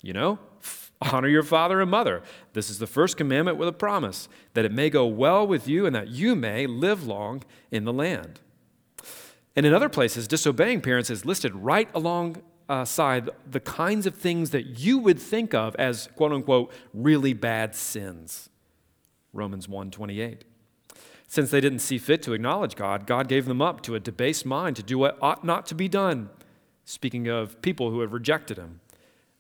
You 0.02 0.12
know, 0.12 0.40
honor 1.02 1.30
your 1.30 1.42
father 1.42 1.80
and 1.80 1.90
mother. 1.90 2.22
This 2.52 2.70
is 2.70 2.80
the 2.80 2.86
first 2.86 3.16
commandment 3.16 3.58
with 3.58 3.70
a 3.70 3.72
promise 3.72 4.28
that 4.54 4.66
it 4.66 4.74
may 4.74 4.90
go 4.90 5.06
well 5.08 5.48
with 5.48 5.70
you 5.70 5.86
and 5.86 5.96
that 5.96 6.10
you 6.10 6.36
may 6.36 6.68
live 6.68 7.08
long 7.08 7.44
in 7.72 7.86
the 7.86 7.94
land. 7.94 8.42
And 9.56 9.66
in 9.66 9.74
other 9.74 9.88
places, 9.88 10.28
disobeying 10.28 10.82
parents 10.82 11.10
is 11.10 11.24
listed 11.24 11.56
right 11.56 11.90
alongside 11.96 13.30
the 13.50 13.62
kinds 13.62 14.06
of 14.06 14.14
things 14.14 14.50
that 14.50 14.80
you 14.80 14.98
would 14.98 15.20
think 15.20 15.54
of 15.54 15.78
as 15.78 16.10
quote 16.18 16.34
unquote 16.34 16.74
really 16.94 17.32
bad 17.32 17.74
sins. 17.74 18.50
Romans 19.32 19.70
1:28. 19.70 20.42
Since 21.28 21.52
they 21.52 21.60
didn't 21.60 21.80
see 21.80 21.98
fit 21.98 22.22
to 22.24 22.34
acknowledge 22.34 22.76
God, 22.76 23.06
God 23.06 23.28
gave 23.28 23.46
them 23.46 23.62
up 23.62 23.82
to 23.82 23.96
a 23.96 24.00
debased 24.00 24.46
mind 24.46 24.78
to 24.78 24.84
do 24.84 24.98
what 24.98 25.18
ought 25.22 25.44
not 25.44 25.66
to 25.68 25.76
be 25.76 25.90
done. 25.90 26.30
Speaking 26.86 27.28
of 27.28 27.62
people 27.62 27.92
who 27.92 28.00
have 28.00 28.14
rejected 28.14 28.58
him, 28.58 28.80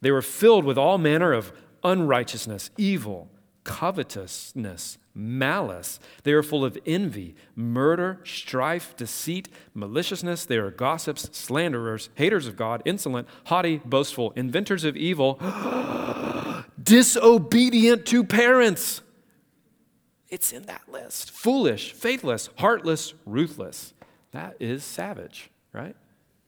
they 0.01 0.11
were 0.11 0.21
filled 0.21 0.65
with 0.65 0.77
all 0.77 0.97
manner 0.97 1.31
of 1.31 1.53
unrighteousness, 1.83 2.71
evil, 2.77 3.29
covetousness, 3.63 4.97
malice. 5.15 5.99
They 6.23 6.33
are 6.33 6.43
full 6.43 6.65
of 6.65 6.77
envy, 6.85 7.35
murder, 7.55 8.19
strife, 8.25 8.95
deceit, 8.97 9.49
maliciousness. 9.73 10.45
They 10.45 10.57
are 10.57 10.71
gossips, 10.71 11.29
slanderers, 11.31 12.09
haters 12.15 12.47
of 12.47 12.57
God, 12.57 12.81
insolent, 12.85 13.27
haughty, 13.45 13.77
boastful, 13.83 14.31
inventors 14.31 14.83
of 14.83 14.95
evil, 14.97 15.39
disobedient 16.83 18.05
to 18.07 18.23
parents. 18.23 19.01
It's 20.29 20.51
in 20.51 20.63
that 20.63 20.91
list. 20.91 21.31
Foolish, 21.31 21.93
faithless, 21.93 22.49
heartless, 22.57 23.13
ruthless. 23.25 23.93
That 24.31 24.55
is 24.59 24.83
savage, 24.83 25.49
right? 25.71 25.95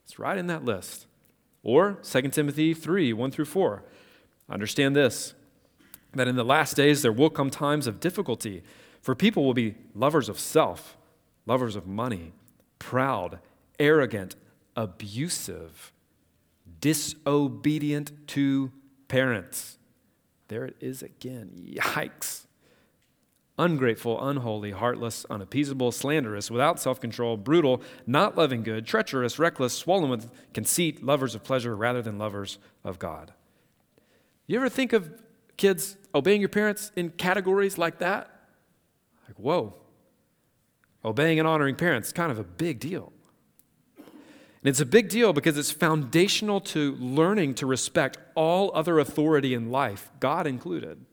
It's 0.04 0.20
right 0.20 0.38
in 0.38 0.48
that 0.48 0.66
list. 0.66 1.06
Or 1.64 2.00
2 2.04 2.22
Timothy 2.30 2.74
3 2.74 3.14
1 3.14 3.32
through 3.32 3.46
4. 3.46 3.84
Understand 4.50 4.96
this 4.96 5.34
that 6.14 6.28
in 6.28 6.36
the 6.36 6.44
last 6.44 6.76
days 6.76 7.02
there 7.02 7.12
will 7.12 7.30
come 7.30 7.50
times 7.50 7.86
of 7.86 8.00
difficulty, 8.00 8.64
for 9.02 9.16
people 9.16 9.46
will 9.46 9.54
be 9.54 9.76
lovers 9.94 10.28
of 10.28 10.40
self, 10.40 10.98
lovers 11.46 11.76
of 11.76 11.86
money, 11.86 12.34
proud, 12.80 13.40
arrogant, 13.80 14.36
abusive, 14.76 15.94
disobedient 16.82 18.12
to 18.28 18.72
parents. 19.08 19.78
There 20.48 20.66
it 20.66 20.76
is 20.80 21.04
again. 21.04 21.52
Yikes. 21.64 22.46
Ungrateful, 23.60 24.26
unholy, 24.26 24.72
heartless, 24.72 25.26
unappeasable, 25.30 25.92
slanderous, 25.92 26.50
without 26.50 26.80
self 26.80 27.02
control, 27.02 27.36
brutal, 27.36 27.82
not 28.08 28.38
loving 28.38 28.64
good, 28.64 28.88
treacherous, 28.88 29.38
reckless, 29.38 29.74
swollen 29.74 30.10
with 30.10 30.32
conceit, 30.54 31.04
lovers 31.04 31.36
of 31.36 31.44
pleasure 31.44 31.76
rather 31.76 32.02
than 32.02 32.18
lovers 32.18 32.58
of 32.86 33.00
God. 33.00 33.34
You 34.48 34.58
ever 34.58 34.70
think 34.70 34.94
of 34.94 35.22
kids 35.58 35.98
obeying 36.16 36.40
your 36.40 36.48
parents 36.48 36.94
in 36.96 37.10
categories 37.10 37.78
like 37.78 38.00
that? 38.00 38.32
Like, 39.28 39.38
whoa. 39.38 39.76
Obeying 41.04 41.38
and 41.38 41.48
honoring 41.48 41.76
parents, 41.76 42.14
kind 42.14 42.32
of 42.32 42.40
a 42.40 42.46
big 42.46 42.80
deal. 42.80 43.12
And 43.98 44.70
it's 44.70 44.80
a 44.80 44.86
big 44.86 45.10
deal 45.10 45.34
because 45.34 45.58
it's 45.58 45.70
foundational 45.72 46.62
to 46.62 46.96
learning 46.96 47.56
to 47.56 47.66
respect 47.66 48.20
all 48.36 48.72
other 48.74 49.00
authority 49.00 49.54
in 49.54 49.70
life, 49.70 50.10
God 50.22 50.48
included. 50.48 51.06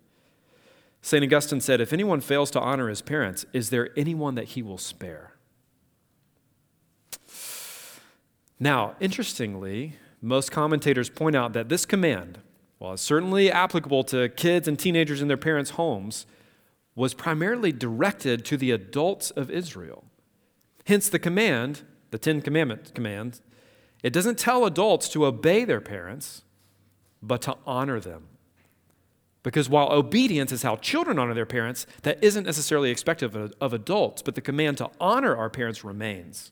St. 1.06 1.22
Augustine 1.22 1.60
said, 1.60 1.80
If 1.80 1.92
anyone 1.92 2.20
fails 2.20 2.50
to 2.50 2.60
honor 2.60 2.88
his 2.88 3.00
parents, 3.00 3.46
is 3.52 3.70
there 3.70 3.90
anyone 3.96 4.34
that 4.34 4.46
he 4.46 4.60
will 4.60 4.76
spare? 4.76 5.34
Now, 8.58 8.96
interestingly, 8.98 9.92
most 10.20 10.50
commentators 10.50 11.08
point 11.08 11.36
out 11.36 11.52
that 11.52 11.68
this 11.68 11.86
command, 11.86 12.40
while 12.78 12.96
certainly 12.96 13.52
applicable 13.52 14.02
to 14.02 14.28
kids 14.30 14.66
and 14.66 14.76
teenagers 14.76 15.22
in 15.22 15.28
their 15.28 15.36
parents' 15.36 15.70
homes, 15.70 16.26
was 16.96 17.14
primarily 17.14 17.70
directed 17.70 18.44
to 18.46 18.56
the 18.56 18.72
adults 18.72 19.30
of 19.30 19.48
Israel. 19.48 20.06
Hence, 20.86 21.08
the 21.08 21.20
command, 21.20 21.82
the 22.10 22.18
Ten 22.18 22.42
Commandments 22.42 22.90
command, 22.90 23.40
it 24.02 24.12
doesn't 24.12 24.40
tell 24.40 24.66
adults 24.66 25.08
to 25.10 25.24
obey 25.24 25.64
their 25.64 25.80
parents, 25.80 26.42
but 27.22 27.42
to 27.42 27.56
honor 27.64 28.00
them. 28.00 28.26
Because 29.46 29.68
while 29.68 29.92
obedience 29.92 30.50
is 30.50 30.64
how 30.64 30.74
children 30.74 31.20
honor 31.20 31.32
their 31.32 31.46
parents, 31.46 31.86
that 32.02 32.18
isn't 32.20 32.46
necessarily 32.46 32.90
expected 32.90 33.36
of, 33.36 33.54
of 33.60 33.72
adults, 33.72 34.20
but 34.20 34.34
the 34.34 34.40
command 34.40 34.76
to 34.78 34.90
honor 35.00 35.36
our 35.36 35.48
parents 35.48 35.84
remains, 35.84 36.50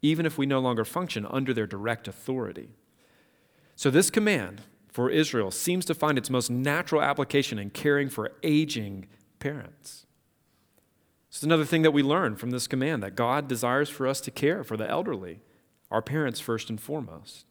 even 0.00 0.24
if 0.24 0.38
we 0.38 0.46
no 0.46 0.58
longer 0.58 0.86
function 0.86 1.26
under 1.28 1.52
their 1.52 1.66
direct 1.66 2.08
authority. 2.08 2.70
So, 3.76 3.90
this 3.90 4.08
command, 4.08 4.62
for 4.88 5.10
Israel 5.10 5.50
seems 5.50 5.84
to 5.84 5.94
find 5.94 6.16
its 6.16 6.30
most 6.30 6.50
natural 6.50 7.02
application 7.02 7.58
in 7.58 7.68
caring 7.68 8.08
for 8.08 8.32
aging 8.42 9.08
parents. 9.38 10.06
It's 11.28 11.42
another 11.42 11.66
thing 11.66 11.82
that 11.82 11.90
we 11.90 12.02
learn 12.02 12.36
from 12.36 12.48
this 12.50 12.66
command 12.66 13.02
that 13.02 13.14
God 13.14 13.46
desires 13.46 13.90
for 13.90 14.06
us 14.06 14.22
to 14.22 14.30
care 14.30 14.64
for 14.64 14.78
the 14.78 14.88
elderly, 14.88 15.42
our 15.90 16.00
parents 16.00 16.40
first 16.40 16.70
and 16.70 16.80
foremost. 16.80 17.44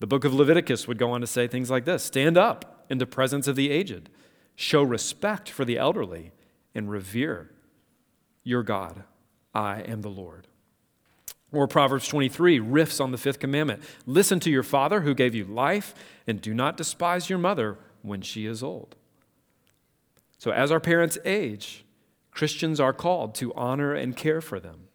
The 0.00 0.06
book 0.06 0.26
of 0.26 0.34
Leviticus 0.34 0.86
would 0.86 0.98
go 0.98 1.12
on 1.12 1.22
to 1.22 1.26
say 1.26 1.48
things 1.48 1.70
like 1.70 1.86
this 1.86 2.04
Stand 2.04 2.36
up 2.36 2.74
in 2.88 2.98
the 2.98 3.06
presence 3.06 3.46
of 3.46 3.56
the 3.56 3.70
aged, 3.70 4.08
show 4.54 4.82
respect 4.82 5.48
for 5.48 5.64
the 5.64 5.78
elderly, 5.78 6.32
and 6.74 6.90
revere 6.90 7.50
your 8.44 8.62
God. 8.62 9.04
I 9.54 9.80
am 9.82 10.02
the 10.02 10.08
Lord. 10.08 10.46
Or 11.52 11.66
Proverbs 11.66 12.08
23 12.08 12.60
riffs 12.60 13.00
on 13.00 13.10
the 13.10 13.18
fifth 13.18 13.38
commandment 13.38 13.82
Listen 14.06 14.38
to 14.40 14.50
your 14.50 14.62
father 14.62 15.00
who 15.00 15.14
gave 15.14 15.34
you 15.34 15.44
life, 15.44 15.94
and 16.26 16.40
do 16.40 16.52
not 16.52 16.76
despise 16.76 17.30
your 17.30 17.38
mother 17.38 17.78
when 18.02 18.20
she 18.20 18.46
is 18.46 18.62
old. 18.62 18.96
So, 20.38 20.50
as 20.50 20.70
our 20.70 20.80
parents 20.80 21.18
age, 21.24 21.84
Christians 22.30 22.78
are 22.78 22.92
called 22.92 23.34
to 23.36 23.52
honor 23.54 23.94
and 23.94 24.16
care 24.16 24.40
for 24.40 24.60
them. 24.60 24.87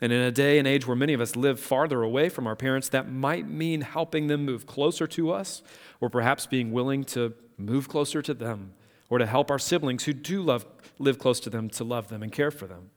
And 0.00 0.12
in 0.12 0.20
a 0.20 0.32
day 0.32 0.58
and 0.58 0.66
age 0.66 0.86
where 0.86 0.96
many 0.96 1.12
of 1.12 1.20
us 1.20 1.36
live 1.36 1.60
farther 1.60 2.02
away 2.02 2.28
from 2.28 2.46
our 2.46 2.56
parents, 2.56 2.88
that 2.88 3.10
might 3.10 3.48
mean 3.48 3.82
helping 3.82 4.26
them 4.26 4.44
move 4.44 4.66
closer 4.66 5.06
to 5.06 5.30
us, 5.30 5.62
or 6.00 6.10
perhaps 6.10 6.46
being 6.46 6.72
willing 6.72 7.04
to 7.04 7.34
move 7.56 7.88
closer 7.88 8.20
to 8.22 8.34
them 8.34 8.74
or 9.08 9.18
to 9.18 9.26
help 9.26 9.50
our 9.50 9.58
siblings 9.58 10.04
who 10.04 10.12
do 10.12 10.42
love, 10.42 10.66
live 10.98 11.18
close 11.18 11.38
to 11.40 11.50
them 11.50 11.68
to 11.70 11.84
love 11.84 12.08
them 12.08 12.22
and 12.22 12.32
care 12.32 12.50
for 12.50 12.66
them. 12.66 12.90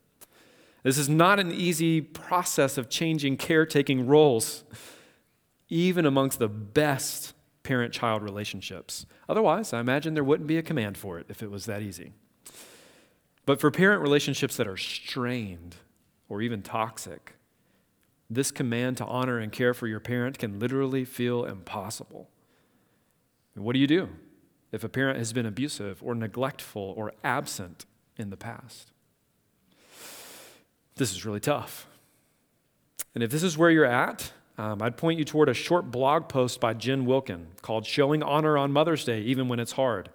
This 0.84 0.98
is 0.98 1.10
not 1.10 1.40
an 1.40 1.52
easy 1.52 2.02
process 2.02 2.78
of 2.78 2.90
changing 2.90 3.38
caretaking 3.38 4.08
roles, 4.08 4.64
even 5.70 6.06
amongst 6.06 6.40
the 6.40 6.48
best 6.48 7.34
parent 7.64 7.94
child 7.94 8.24
relationships. 8.24 9.06
Otherwise, 9.28 9.74
I 9.74 9.80
imagine 9.80 10.14
there 10.14 10.24
wouldn't 10.24 10.48
be 10.48 10.58
a 10.58 10.64
command 10.64 10.98
for 10.98 11.20
it 11.20 11.26
if 11.30 11.44
it 11.44 11.52
was 11.52 11.66
that 11.66 11.82
easy. 11.82 12.14
But 13.46 13.60
for 13.60 13.70
parent 13.70 14.02
relationships 14.02 14.56
that 14.58 14.68
are 14.68 14.78
strained 14.78 15.76
or 16.30 16.42
even 16.42 16.62
toxic, 16.62 17.36
this 18.30 18.52
command 18.52 18.98
to 18.98 19.06
honor 19.06 19.40
and 19.40 19.52
care 19.52 19.74
for 19.74 19.88
your 19.88 20.00
parent 20.00 20.38
can 20.38 20.60
literally 20.60 21.06
feel 21.06 21.46
impossible. 21.46 22.30
And 23.56 23.64
what 23.64 23.74
do 23.74 23.80
you 23.80 23.88
do 23.88 24.10
if 24.72 24.84
a 24.84 24.90
parent 24.90 25.18
has 25.18 25.34
been 25.34 25.46
abusive 25.46 26.04
or 26.04 26.14
neglectful 26.14 26.94
or 26.96 27.14
absent 27.24 27.86
in 28.18 28.30
the 28.30 28.38
past? 28.38 28.92
This 30.96 31.12
is 31.12 31.26
really 31.26 31.40
tough. 31.40 31.88
And 33.16 33.24
if 33.24 33.32
this 33.32 33.44
is 33.44 33.58
where 33.58 33.72
you're 33.72 33.86
at, 33.86 34.32
um, 34.60 34.82
I'd 34.82 34.98
point 34.98 35.18
you 35.18 35.26
toward 35.26 35.50
a 35.50 35.54
short 35.54 35.90
blog 35.92 36.28
post 36.28 36.60
by 36.60 36.74
Jen 36.74 37.06
Wilkin 37.06 37.48
called 37.62 37.86
Showing 37.86 38.22
Honor 38.22 38.58
on 38.58 38.72
Mother's 38.72 39.06
Day, 39.06 39.22
Even 39.22 39.48
When 39.48 39.60
It's 39.60 39.74
Hard. 39.74 40.10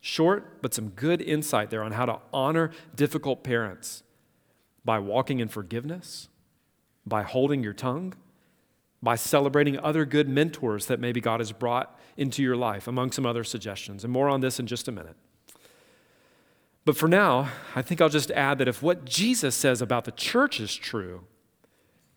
Short, 0.00 0.60
but 0.60 0.74
some 0.74 0.90
good 0.90 1.22
insight 1.22 1.70
there 1.70 1.82
on 1.82 1.92
how 1.92 2.04
to 2.04 2.20
honor 2.32 2.70
difficult 2.94 3.42
parents 3.42 4.03
by 4.84 4.98
walking 4.98 5.40
in 5.40 5.48
forgiveness, 5.48 6.28
by 7.06 7.22
holding 7.22 7.62
your 7.62 7.72
tongue, 7.72 8.14
by 9.02 9.16
celebrating 9.16 9.78
other 9.78 10.04
good 10.04 10.28
mentors 10.28 10.86
that 10.86 10.98
maybe 10.98 11.20
God 11.20 11.40
has 11.40 11.52
brought 11.52 11.98
into 12.16 12.42
your 12.42 12.56
life, 12.56 12.88
among 12.88 13.12
some 13.12 13.26
other 13.26 13.44
suggestions. 13.44 14.04
And 14.04 14.12
more 14.12 14.28
on 14.28 14.40
this 14.40 14.58
in 14.58 14.66
just 14.66 14.88
a 14.88 14.92
minute. 14.92 15.16
But 16.84 16.96
for 16.96 17.08
now, 17.08 17.50
I 17.74 17.82
think 17.82 18.00
I'll 18.00 18.08
just 18.08 18.30
add 18.30 18.58
that 18.58 18.68
if 18.68 18.82
what 18.82 19.04
Jesus 19.04 19.54
says 19.54 19.80
about 19.80 20.04
the 20.04 20.12
church 20.12 20.60
is 20.60 20.74
true, 20.74 21.24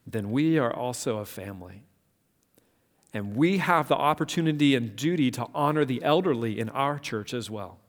then 0.05 0.31
we 0.31 0.57
are 0.57 0.73
also 0.73 1.17
a 1.17 1.25
family. 1.25 1.83
And 3.13 3.35
we 3.35 3.57
have 3.57 3.87
the 3.87 3.95
opportunity 3.95 4.75
and 4.75 4.95
duty 4.95 5.31
to 5.31 5.47
honor 5.53 5.85
the 5.85 6.03
elderly 6.03 6.59
in 6.59 6.69
our 6.69 6.99
church 6.99 7.33
as 7.33 7.49
well. 7.49 7.79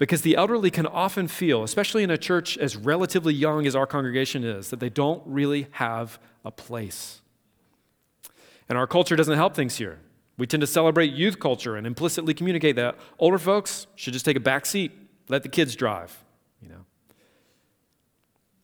Because 0.00 0.22
the 0.22 0.34
elderly 0.34 0.70
can 0.70 0.86
often 0.86 1.28
feel, 1.28 1.62
especially 1.62 2.02
in 2.02 2.10
a 2.10 2.16
church 2.16 2.56
as 2.56 2.74
relatively 2.74 3.34
young 3.34 3.66
as 3.66 3.76
our 3.76 3.86
congregation 3.86 4.44
is, 4.44 4.70
that 4.70 4.80
they 4.80 4.88
don't 4.88 5.22
really 5.26 5.66
have 5.72 6.18
a 6.42 6.50
place. 6.50 7.20
And 8.70 8.78
our 8.78 8.86
culture 8.86 9.14
doesn't 9.14 9.36
help 9.36 9.54
things 9.54 9.76
here. 9.76 9.98
We 10.38 10.46
tend 10.46 10.62
to 10.62 10.66
celebrate 10.66 11.12
youth 11.12 11.38
culture 11.38 11.76
and 11.76 11.86
implicitly 11.86 12.32
communicate 12.32 12.76
that 12.76 12.96
older 13.18 13.36
folks 13.36 13.86
should 13.94 14.14
just 14.14 14.24
take 14.24 14.38
a 14.38 14.40
back 14.40 14.64
seat, 14.64 14.90
let 15.28 15.42
the 15.42 15.50
kids 15.50 15.76
drive, 15.76 16.24
you 16.62 16.70
know. 16.70 16.86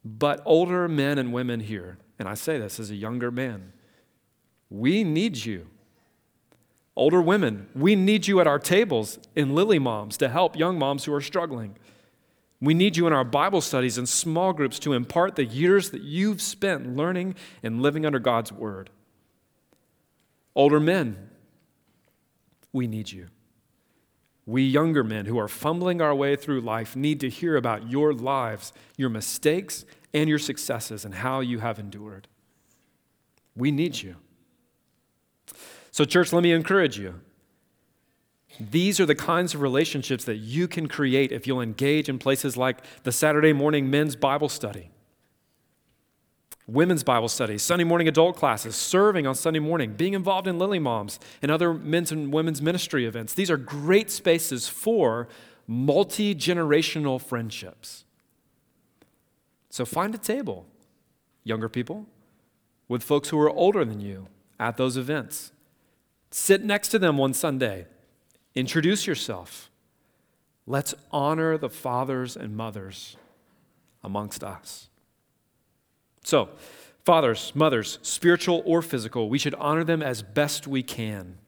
But 0.06 0.40
older 0.46 0.88
men 0.88 1.18
and 1.18 1.34
women 1.34 1.60
here, 1.60 1.98
and 2.18 2.30
I 2.30 2.32
say 2.32 2.58
this 2.58 2.80
as 2.80 2.90
a 2.90 2.96
younger 2.96 3.30
man, 3.30 3.74
we 4.70 5.04
need 5.04 5.44
you. 5.44 5.66
Older 6.96 7.20
women, 7.20 7.68
we 7.74 7.94
need 7.94 8.26
you 8.26 8.40
at 8.40 8.46
our 8.46 8.58
tables 8.58 9.18
in 9.34 9.54
Lily 9.54 9.78
Moms 9.78 10.16
to 10.16 10.30
help 10.30 10.56
young 10.56 10.78
moms 10.78 11.04
who 11.04 11.12
are 11.12 11.20
struggling. 11.20 11.76
We 12.58 12.72
need 12.72 12.96
you 12.96 13.06
in 13.06 13.12
our 13.12 13.24
Bible 13.24 13.60
studies 13.60 13.98
and 13.98 14.08
small 14.08 14.54
groups 14.54 14.78
to 14.80 14.94
impart 14.94 15.36
the 15.36 15.44
years 15.44 15.90
that 15.90 16.00
you've 16.00 16.40
spent 16.40 16.96
learning 16.96 17.34
and 17.62 17.82
living 17.82 18.06
under 18.06 18.18
God's 18.18 18.50
Word. 18.50 18.88
Older 20.54 20.80
men, 20.80 21.28
we 22.72 22.86
need 22.86 23.12
you. 23.12 23.26
We 24.46 24.62
younger 24.62 25.04
men 25.04 25.26
who 25.26 25.38
are 25.38 25.48
fumbling 25.48 26.00
our 26.00 26.14
way 26.14 26.34
through 26.34 26.62
life 26.62 26.96
need 26.96 27.20
to 27.20 27.28
hear 27.28 27.56
about 27.56 27.90
your 27.90 28.14
lives, 28.14 28.72
your 28.96 29.10
mistakes, 29.10 29.84
and 30.14 30.30
your 30.30 30.38
successes, 30.38 31.04
and 31.04 31.16
how 31.16 31.40
you 31.40 31.58
have 31.58 31.78
endured. 31.78 32.26
We 33.54 33.70
need 33.70 34.00
you. 34.00 34.16
So, 35.96 36.04
church, 36.04 36.30
let 36.30 36.42
me 36.42 36.52
encourage 36.52 36.98
you. 36.98 37.22
These 38.60 39.00
are 39.00 39.06
the 39.06 39.14
kinds 39.14 39.54
of 39.54 39.62
relationships 39.62 40.24
that 40.24 40.36
you 40.36 40.68
can 40.68 40.88
create 40.88 41.32
if 41.32 41.46
you'll 41.46 41.62
engage 41.62 42.10
in 42.10 42.18
places 42.18 42.54
like 42.54 42.80
the 43.04 43.12
Saturday 43.12 43.54
morning 43.54 43.88
men's 43.88 44.14
Bible 44.14 44.50
study, 44.50 44.90
women's 46.66 47.02
Bible 47.02 47.28
study, 47.28 47.56
Sunday 47.56 47.84
morning 47.84 48.08
adult 48.08 48.36
classes, 48.36 48.76
serving 48.76 49.26
on 49.26 49.34
Sunday 49.34 49.58
morning, 49.58 49.94
being 49.94 50.12
involved 50.12 50.46
in 50.46 50.58
Lily 50.58 50.78
Moms 50.78 51.18
and 51.40 51.50
other 51.50 51.72
men's 51.72 52.12
and 52.12 52.30
women's 52.30 52.60
ministry 52.60 53.06
events. 53.06 53.32
These 53.32 53.50
are 53.50 53.56
great 53.56 54.10
spaces 54.10 54.68
for 54.68 55.28
multi 55.66 56.34
generational 56.34 57.18
friendships. 57.18 58.04
So 59.70 59.86
find 59.86 60.14
a 60.14 60.18
table, 60.18 60.66
younger 61.42 61.70
people, 61.70 62.04
with 62.86 63.02
folks 63.02 63.30
who 63.30 63.40
are 63.40 63.48
older 63.48 63.82
than 63.82 64.02
you 64.02 64.26
at 64.60 64.76
those 64.76 64.98
events. 64.98 65.52
Sit 66.30 66.62
next 66.62 66.88
to 66.88 66.98
them 66.98 67.16
one 67.16 67.34
Sunday. 67.34 67.86
Introduce 68.54 69.06
yourself. 69.06 69.70
Let's 70.66 70.94
honor 71.10 71.56
the 71.56 71.70
fathers 71.70 72.36
and 72.36 72.56
mothers 72.56 73.16
amongst 74.02 74.42
us. 74.42 74.88
So, 76.24 76.48
fathers, 77.04 77.52
mothers, 77.54 77.98
spiritual 78.02 78.62
or 78.66 78.82
physical, 78.82 79.28
we 79.28 79.38
should 79.38 79.54
honor 79.54 79.84
them 79.84 80.02
as 80.02 80.22
best 80.22 80.66
we 80.66 80.82
can. 80.82 81.38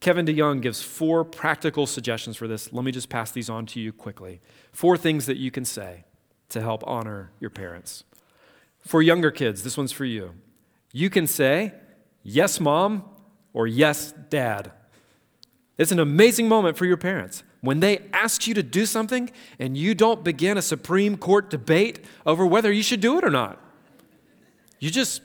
Kevin 0.00 0.26
DeYoung 0.26 0.62
gives 0.62 0.82
four 0.82 1.24
practical 1.24 1.86
suggestions 1.86 2.36
for 2.36 2.48
this. 2.48 2.72
Let 2.72 2.84
me 2.84 2.90
just 2.92 3.08
pass 3.08 3.30
these 3.30 3.50
on 3.50 3.66
to 3.66 3.80
you 3.80 3.92
quickly. 3.92 4.40
Four 4.72 4.96
things 4.96 5.26
that 5.26 5.36
you 5.36 5.50
can 5.50 5.64
say 5.64 6.04
to 6.48 6.60
help 6.60 6.82
honor 6.86 7.30
your 7.38 7.50
parents. 7.50 8.04
For 8.80 9.00
younger 9.00 9.30
kids, 9.30 9.62
this 9.62 9.76
one's 9.76 9.92
for 9.92 10.04
you. 10.04 10.32
You 10.92 11.08
can 11.08 11.26
say, 11.26 11.74
Yes, 12.24 12.60
mom, 12.60 13.04
or 13.52 13.66
yes, 13.66 14.12
dad. 14.30 14.72
It's 15.78 15.92
an 15.92 15.98
amazing 15.98 16.48
moment 16.48 16.76
for 16.76 16.86
your 16.86 16.96
parents. 16.96 17.42
When 17.60 17.80
they 17.80 18.00
ask 18.12 18.46
you 18.46 18.54
to 18.54 18.62
do 18.62 18.86
something 18.86 19.30
and 19.58 19.76
you 19.76 19.94
don't 19.94 20.24
begin 20.24 20.58
a 20.58 20.62
Supreme 20.62 21.16
Court 21.16 21.48
debate 21.48 22.00
over 22.26 22.44
whether 22.44 22.72
you 22.72 22.82
should 22.82 23.00
do 23.00 23.18
it 23.18 23.24
or 23.24 23.30
not, 23.30 23.58
you 24.78 24.90
just 24.90 25.22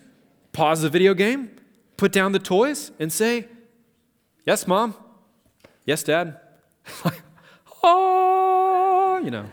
pause 0.52 0.82
the 0.82 0.90
video 0.90 1.14
game, 1.14 1.52
put 1.98 2.12
down 2.12 2.32
the 2.32 2.40
toys, 2.40 2.92
and 3.00 3.12
say, 3.12 3.48
Yes, 4.46 4.66
mom. 4.66 4.96
Yes, 5.86 6.04
dad. 6.04 6.40
oh, 7.84 9.20
you 9.24 9.30
know, 9.30 9.46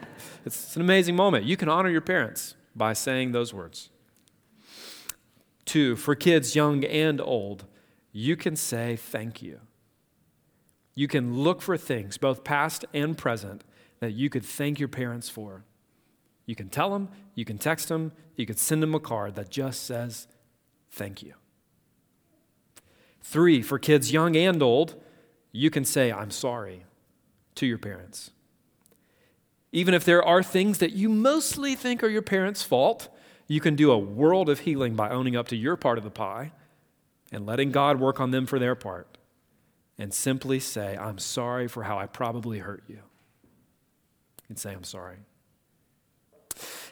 it's 0.44 0.76
an 0.76 0.82
amazing 0.82 1.16
moment. 1.16 1.44
You 1.44 1.56
can 1.56 1.68
honor 1.68 1.88
your 1.88 2.00
parents 2.00 2.54
by 2.76 2.92
saying 2.92 3.32
those 3.32 3.52
words. 3.52 3.88
Two, 5.64 5.96
for 5.96 6.14
kids 6.14 6.54
young 6.54 6.84
and 6.84 7.20
old, 7.20 7.64
you 8.16 8.36
can 8.36 8.54
say 8.54 8.94
thank 8.94 9.42
you. 9.42 9.58
You 10.94 11.08
can 11.08 11.36
look 11.36 11.60
for 11.60 11.76
things, 11.76 12.16
both 12.16 12.44
past 12.44 12.84
and 12.94 13.18
present, 13.18 13.64
that 13.98 14.12
you 14.12 14.30
could 14.30 14.44
thank 14.44 14.78
your 14.78 14.88
parents 14.88 15.28
for. 15.28 15.64
You 16.46 16.54
can 16.54 16.68
tell 16.68 16.90
them, 16.90 17.08
you 17.34 17.44
can 17.44 17.58
text 17.58 17.88
them, 17.88 18.12
you 18.36 18.46
could 18.46 18.58
send 18.58 18.84
them 18.84 18.94
a 18.94 19.00
card 19.00 19.34
that 19.34 19.50
just 19.50 19.82
says 19.82 20.28
thank 20.92 21.24
you. 21.24 21.34
Three, 23.20 23.62
for 23.62 23.80
kids 23.80 24.12
young 24.12 24.36
and 24.36 24.62
old, 24.62 24.94
you 25.50 25.68
can 25.68 25.84
say, 25.84 26.12
I'm 26.12 26.30
sorry 26.30 26.84
to 27.56 27.66
your 27.66 27.78
parents. 27.78 28.30
Even 29.72 29.92
if 29.92 30.04
there 30.04 30.24
are 30.24 30.42
things 30.42 30.78
that 30.78 30.92
you 30.92 31.08
mostly 31.08 31.74
think 31.74 32.04
are 32.04 32.08
your 32.08 32.22
parents' 32.22 32.62
fault, 32.62 33.08
you 33.48 33.60
can 33.60 33.74
do 33.74 33.90
a 33.90 33.98
world 33.98 34.48
of 34.48 34.60
healing 34.60 34.94
by 34.94 35.10
owning 35.10 35.34
up 35.34 35.48
to 35.48 35.56
your 35.56 35.74
part 35.74 35.98
of 35.98 36.04
the 36.04 36.10
pie 36.10 36.52
and 37.34 37.44
letting 37.44 37.72
God 37.72 37.98
work 37.98 38.20
on 38.20 38.30
them 38.30 38.46
for 38.46 38.58
their 38.58 38.74
part 38.74 39.18
and 39.98 40.14
simply 40.14 40.60
say, 40.60 40.96
I'm 40.96 41.18
sorry 41.18 41.68
for 41.68 41.82
how 41.82 41.98
I 41.98 42.06
probably 42.06 42.60
hurt 42.60 42.84
you. 42.88 43.00
And 44.48 44.58
say, 44.58 44.72
I'm 44.72 44.84
sorry. 44.84 45.16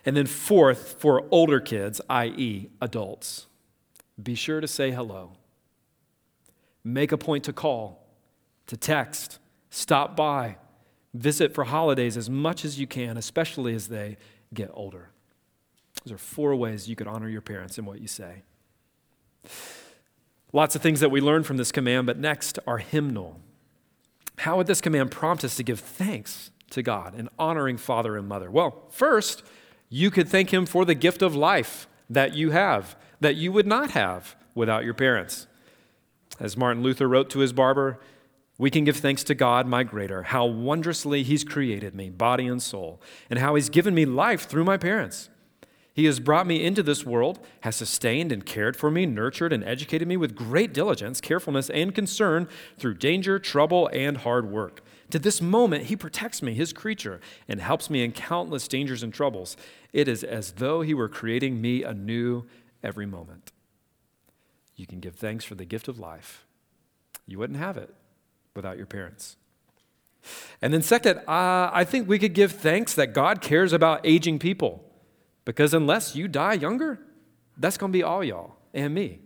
And 0.04 0.16
then, 0.16 0.26
fourth, 0.26 0.96
for 0.98 1.26
older 1.30 1.60
kids, 1.60 2.00
i.e., 2.10 2.70
adults, 2.80 3.46
be 4.20 4.34
sure 4.34 4.60
to 4.60 4.66
say 4.66 4.90
hello. 4.90 5.32
Make 6.82 7.12
a 7.12 7.18
point 7.18 7.44
to 7.44 7.52
call, 7.52 8.04
to 8.66 8.76
text, 8.76 9.38
stop 9.70 10.16
by, 10.16 10.56
visit 11.14 11.54
for 11.54 11.64
holidays 11.64 12.16
as 12.16 12.28
much 12.28 12.64
as 12.64 12.80
you 12.80 12.88
can, 12.88 13.16
especially 13.16 13.74
as 13.74 13.88
they 13.88 14.16
get 14.52 14.70
older. 14.74 15.10
Those 16.04 16.14
are 16.14 16.18
four 16.18 16.56
ways 16.56 16.88
you 16.88 16.96
could 16.96 17.06
honor 17.06 17.28
your 17.28 17.42
parents 17.42 17.78
in 17.78 17.84
what 17.84 18.00
you 18.00 18.08
say. 18.08 18.42
Lots 20.52 20.76
of 20.76 20.82
things 20.82 21.00
that 21.00 21.10
we 21.10 21.20
learn 21.20 21.44
from 21.44 21.56
this 21.56 21.72
command, 21.72 22.06
but 22.06 22.18
next 22.18 22.58
are 22.66 22.78
hymnal. 22.78 23.40
How 24.38 24.56
would 24.56 24.66
this 24.66 24.80
command 24.80 25.10
prompt 25.10 25.44
us 25.44 25.56
to 25.56 25.62
give 25.62 25.80
thanks 25.80 26.50
to 26.70 26.82
God 26.82 27.14
and 27.14 27.28
honoring 27.38 27.78
father 27.78 28.16
and 28.16 28.28
mother? 28.28 28.50
Well, 28.50 28.86
first, 28.90 29.42
you 29.88 30.10
could 30.10 30.28
thank 30.28 30.52
Him 30.52 30.66
for 30.66 30.84
the 30.84 30.94
gift 30.94 31.22
of 31.22 31.34
life 31.34 31.86
that 32.08 32.34
you 32.34 32.50
have, 32.50 32.96
that 33.20 33.36
you 33.36 33.52
would 33.52 33.66
not 33.66 33.92
have 33.92 34.36
without 34.54 34.84
your 34.84 34.94
parents. 34.94 35.46
As 36.38 36.56
Martin 36.56 36.82
Luther 36.82 37.08
wrote 37.08 37.30
to 37.30 37.40
his 37.40 37.52
barber, 37.52 37.98
We 38.58 38.70
can 38.70 38.84
give 38.84 38.98
thanks 38.98 39.24
to 39.24 39.34
God, 39.34 39.66
my 39.66 39.82
greater, 39.82 40.24
how 40.24 40.44
wondrously 40.44 41.22
He's 41.22 41.44
created 41.44 41.94
me, 41.94 42.10
body 42.10 42.46
and 42.46 42.62
soul, 42.62 43.00
and 43.30 43.38
how 43.38 43.54
He's 43.54 43.70
given 43.70 43.94
me 43.94 44.04
life 44.04 44.46
through 44.48 44.64
my 44.64 44.76
parents. 44.76 45.30
He 45.94 46.06
has 46.06 46.20
brought 46.20 46.46
me 46.46 46.64
into 46.64 46.82
this 46.82 47.04
world, 47.04 47.38
has 47.60 47.76
sustained 47.76 48.32
and 48.32 48.46
cared 48.46 48.76
for 48.76 48.90
me, 48.90 49.04
nurtured 49.04 49.52
and 49.52 49.62
educated 49.62 50.08
me 50.08 50.16
with 50.16 50.34
great 50.34 50.72
diligence, 50.72 51.20
carefulness, 51.20 51.68
and 51.68 51.94
concern 51.94 52.48
through 52.78 52.94
danger, 52.94 53.38
trouble, 53.38 53.90
and 53.92 54.18
hard 54.18 54.50
work. 54.50 54.80
To 55.10 55.18
this 55.18 55.42
moment, 55.42 55.84
He 55.84 55.96
protects 55.96 56.42
me, 56.42 56.54
His 56.54 56.72
creature, 56.72 57.20
and 57.46 57.60
helps 57.60 57.90
me 57.90 58.02
in 58.02 58.12
countless 58.12 58.66
dangers 58.68 59.02
and 59.02 59.12
troubles. 59.12 59.56
It 59.92 60.08
is 60.08 60.24
as 60.24 60.52
though 60.52 60.80
He 60.80 60.94
were 60.94 61.10
creating 61.10 61.60
me 61.60 61.82
anew 61.82 62.46
every 62.82 63.04
moment. 63.04 63.52
You 64.74 64.86
can 64.86 65.00
give 65.00 65.16
thanks 65.16 65.44
for 65.44 65.54
the 65.54 65.66
gift 65.66 65.88
of 65.88 65.98
life. 65.98 66.46
You 67.26 67.38
wouldn't 67.38 67.58
have 67.58 67.76
it 67.76 67.94
without 68.56 68.78
your 68.78 68.86
parents. 68.86 69.36
And 70.62 70.72
then, 70.72 70.80
second, 70.80 71.18
uh, 71.28 71.70
I 71.72 71.84
think 71.84 72.08
we 72.08 72.18
could 72.18 72.32
give 72.32 72.52
thanks 72.52 72.94
that 72.94 73.12
God 73.12 73.42
cares 73.42 73.74
about 73.74 74.00
aging 74.04 74.38
people. 74.38 74.88
Because 75.44 75.74
unless 75.74 76.14
you 76.14 76.28
die 76.28 76.54
younger, 76.54 77.00
that's 77.56 77.76
going 77.76 77.92
to 77.92 77.96
be 77.96 78.02
all 78.02 78.22
y'all 78.22 78.56
and 78.72 78.94
me. 78.94 79.20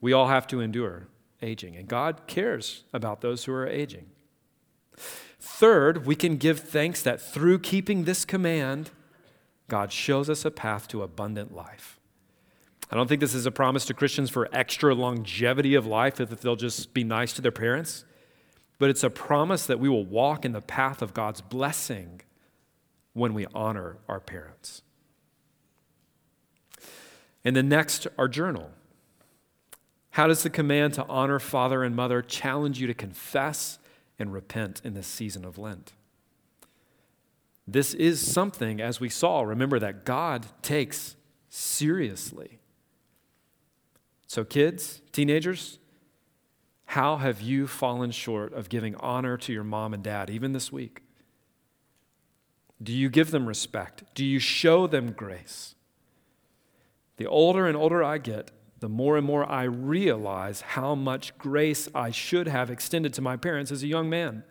We 0.00 0.12
all 0.12 0.28
have 0.28 0.46
to 0.48 0.60
endure 0.60 1.08
aging, 1.42 1.76
and 1.76 1.86
God 1.86 2.26
cares 2.26 2.84
about 2.92 3.20
those 3.20 3.44
who 3.44 3.52
are 3.52 3.66
aging. 3.66 4.06
Third, 5.38 6.06
we 6.06 6.14
can 6.14 6.36
give 6.36 6.60
thanks 6.60 7.02
that 7.02 7.20
through 7.20 7.60
keeping 7.60 8.04
this 8.04 8.24
command, 8.24 8.90
God 9.68 9.92
shows 9.92 10.30
us 10.30 10.44
a 10.44 10.50
path 10.50 10.88
to 10.88 11.02
abundant 11.02 11.54
life. 11.54 12.00
I 12.90 12.94
don't 12.94 13.08
think 13.08 13.20
this 13.20 13.34
is 13.34 13.46
a 13.46 13.50
promise 13.50 13.84
to 13.86 13.94
Christians 13.94 14.30
for 14.30 14.48
extra 14.52 14.94
longevity 14.94 15.74
of 15.74 15.86
life 15.86 16.20
if 16.20 16.40
they'll 16.40 16.56
just 16.56 16.94
be 16.94 17.04
nice 17.04 17.32
to 17.34 17.42
their 17.42 17.52
parents, 17.52 18.04
but 18.78 18.90
it's 18.90 19.02
a 19.02 19.10
promise 19.10 19.66
that 19.66 19.80
we 19.80 19.88
will 19.88 20.04
walk 20.04 20.44
in 20.44 20.52
the 20.52 20.60
path 20.60 21.02
of 21.02 21.14
God's 21.14 21.40
blessing 21.40 22.20
when 23.12 23.34
we 23.34 23.46
honor 23.54 23.98
our 24.08 24.20
parents. 24.20 24.82
And 27.46 27.54
the 27.54 27.62
next, 27.62 28.08
our 28.18 28.26
journal. 28.26 28.72
How 30.10 30.26
does 30.26 30.42
the 30.42 30.50
command 30.50 30.94
to 30.94 31.06
honor 31.06 31.38
father 31.38 31.84
and 31.84 31.94
mother 31.94 32.20
challenge 32.20 32.80
you 32.80 32.88
to 32.88 32.94
confess 32.94 33.78
and 34.18 34.32
repent 34.32 34.80
in 34.82 34.94
this 34.94 35.06
season 35.06 35.44
of 35.44 35.56
Lent? 35.56 35.92
This 37.64 37.94
is 37.94 38.20
something, 38.20 38.80
as 38.80 38.98
we 38.98 39.08
saw, 39.08 39.42
remember 39.42 39.78
that 39.78 40.04
God 40.04 40.46
takes 40.60 41.14
seriously. 41.48 42.58
So, 44.26 44.42
kids, 44.42 45.00
teenagers, 45.12 45.78
how 46.86 47.18
have 47.18 47.40
you 47.40 47.68
fallen 47.68 48.10
short 48.10 48.54
of 48.54 48.68
giving 48.68 48.96
honor 48.96 49.36
to 49.36 49.52
your 49.52 49.62
mom 49.62 49.94
and 49.94 50.02
dad, 50.02 50.30
even 50.30 50.52
this 50.52 50.72
week? 50.72 51.02
Do 52.82 52.92
you 52.92 53.08
give 53.08 53.30
them 53.30 53.46
respect? 53.46 54.02
Do 54.16 54.24
you 54.24 54.40
show 54.40 54.88
them 54.88 55.12
grace? 55.12 55.75
The 57.16 57.26
older 57.26 57.66
and 57.66 57.76
older 57.76 58.02
I 58.02 58.18
get, 58.18 58.50
the 58.80 58.88
more 58.88 59.16
and 59.16 59.26
more 59.26 59.50
I 59.50 59.64
realize 59.64 60.60
how 60.60 60.94
much 60.94 61.36
grace 61.38 61.88
I 61.94 62.10
should 62.10 62.46
have 62.46 62.70
extended 62.70 63.14
to 63.14 63.22
my 63.22 63.36
parents 63.36 63.72
as 63.72 63.82
a 63.82 63.86
young 63.86 64.10
man. 64.10 64.44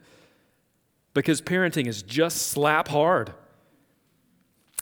Because 1.13 1.41
parenting 1.41 1.88
is 1.88 2.01
just 2.01 2.41
slap 2.47 2.88
hard. 2.88 3.34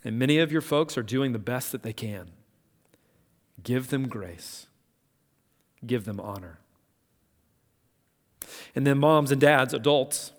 And 0.04 0.18
many 0.18 0.40
of 0.40 0.52
your 0.52 0.62
folks 0.62 0.98
are 0.98 1.04
doing 1.04 1.34
the 1.34 1.40
best 1.40 1.72
that 1.72 1.84
they 1.84 1.94
can. 1.94 2.32
Give 3.62 3.90
them 3.90 4.08
grace, 4.08 4.68
give 5.86 6.06
them 6.06 6.20
honor. 6.20 6.60
And 8.76 8.88
then, 8.88 8.98
moms 8.98 9.32
and 9.32 9.40
dads, 9.40 9.74
adults, 9.74 10.32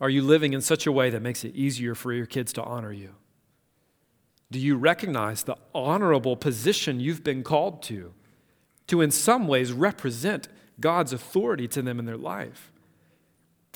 are 0.00 0.10
you 0.10 0.22
living 0.22 0.52
in 0.52 0.60
such 0.60 0.86
a 0.86 0.92
way 0.92 1.10
that 1.10 1.22
makes 1.22 1.44
it 1.44 1.54
easier 1.54 1.94
for 1.94 2.12
your 2.12 2.26
kids 2.26 2.52
to 2.54 2.62
honor 2.62 2.92
you? 2.92 3.14
Do 4.50 4.58
you 4.58 4.76
recognize 4.76 5.42
the 5.42 5.56
honorable 5.74 6.36
position 6.36 7.00
you've 7.00 7.24
been 7.24 7.42
called 7.42 7.82
to, 7.84 8.12
to 8.86 9.00
in 9.00 9.10
some 9.10 9.48
ways 9.48 9.72
represent 9.72 10.48
God's 10.80 11.12
authority 11.12 11.66
to 11.68 11.82
them 11.82 11.98
in 11.98 12.04
their 12.04 12.16
life? 12.16 12.72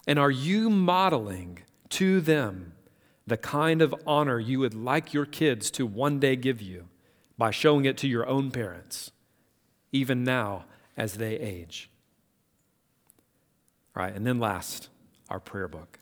And 0.06 0.18
are 0.18 0.30
you 0.30 0.70
modeling 0.70 1.60
to 1.90 2.20
them 2.20 2.72
the 3.26 3.36
kind 3.36 3.82
of 3.82 3.94
honor 4.06 4.38
you 4.38 4.60
would 4.60 4.74
like 4.74 5.12
your 5.12 5.26
kids 5.26 5.70
to 5.72 5.86
one 5.86 6.18
day 6.18 6.36
give 6.36 6.62
you 6.62 6.88
by 7.36 7.50
showing 7.50 7.84
it 7.84 7.96
to 7.98 8.08
your 8.08 8.26
own 8.26 8.50
parents, 8.50 9.10
even 9.92 10.24
now 10.24 10.64
as 10.96 11.14
they 11.14 11.36
age? 11.38 11.90
All 13.94 14.02
right, 14.02 14.14
and 14.14 14.26
then 14.26 14.38
last, 14.38 14.88
our 15.28 15.40
prayer 15.40 15.68
book. 15.68 15.98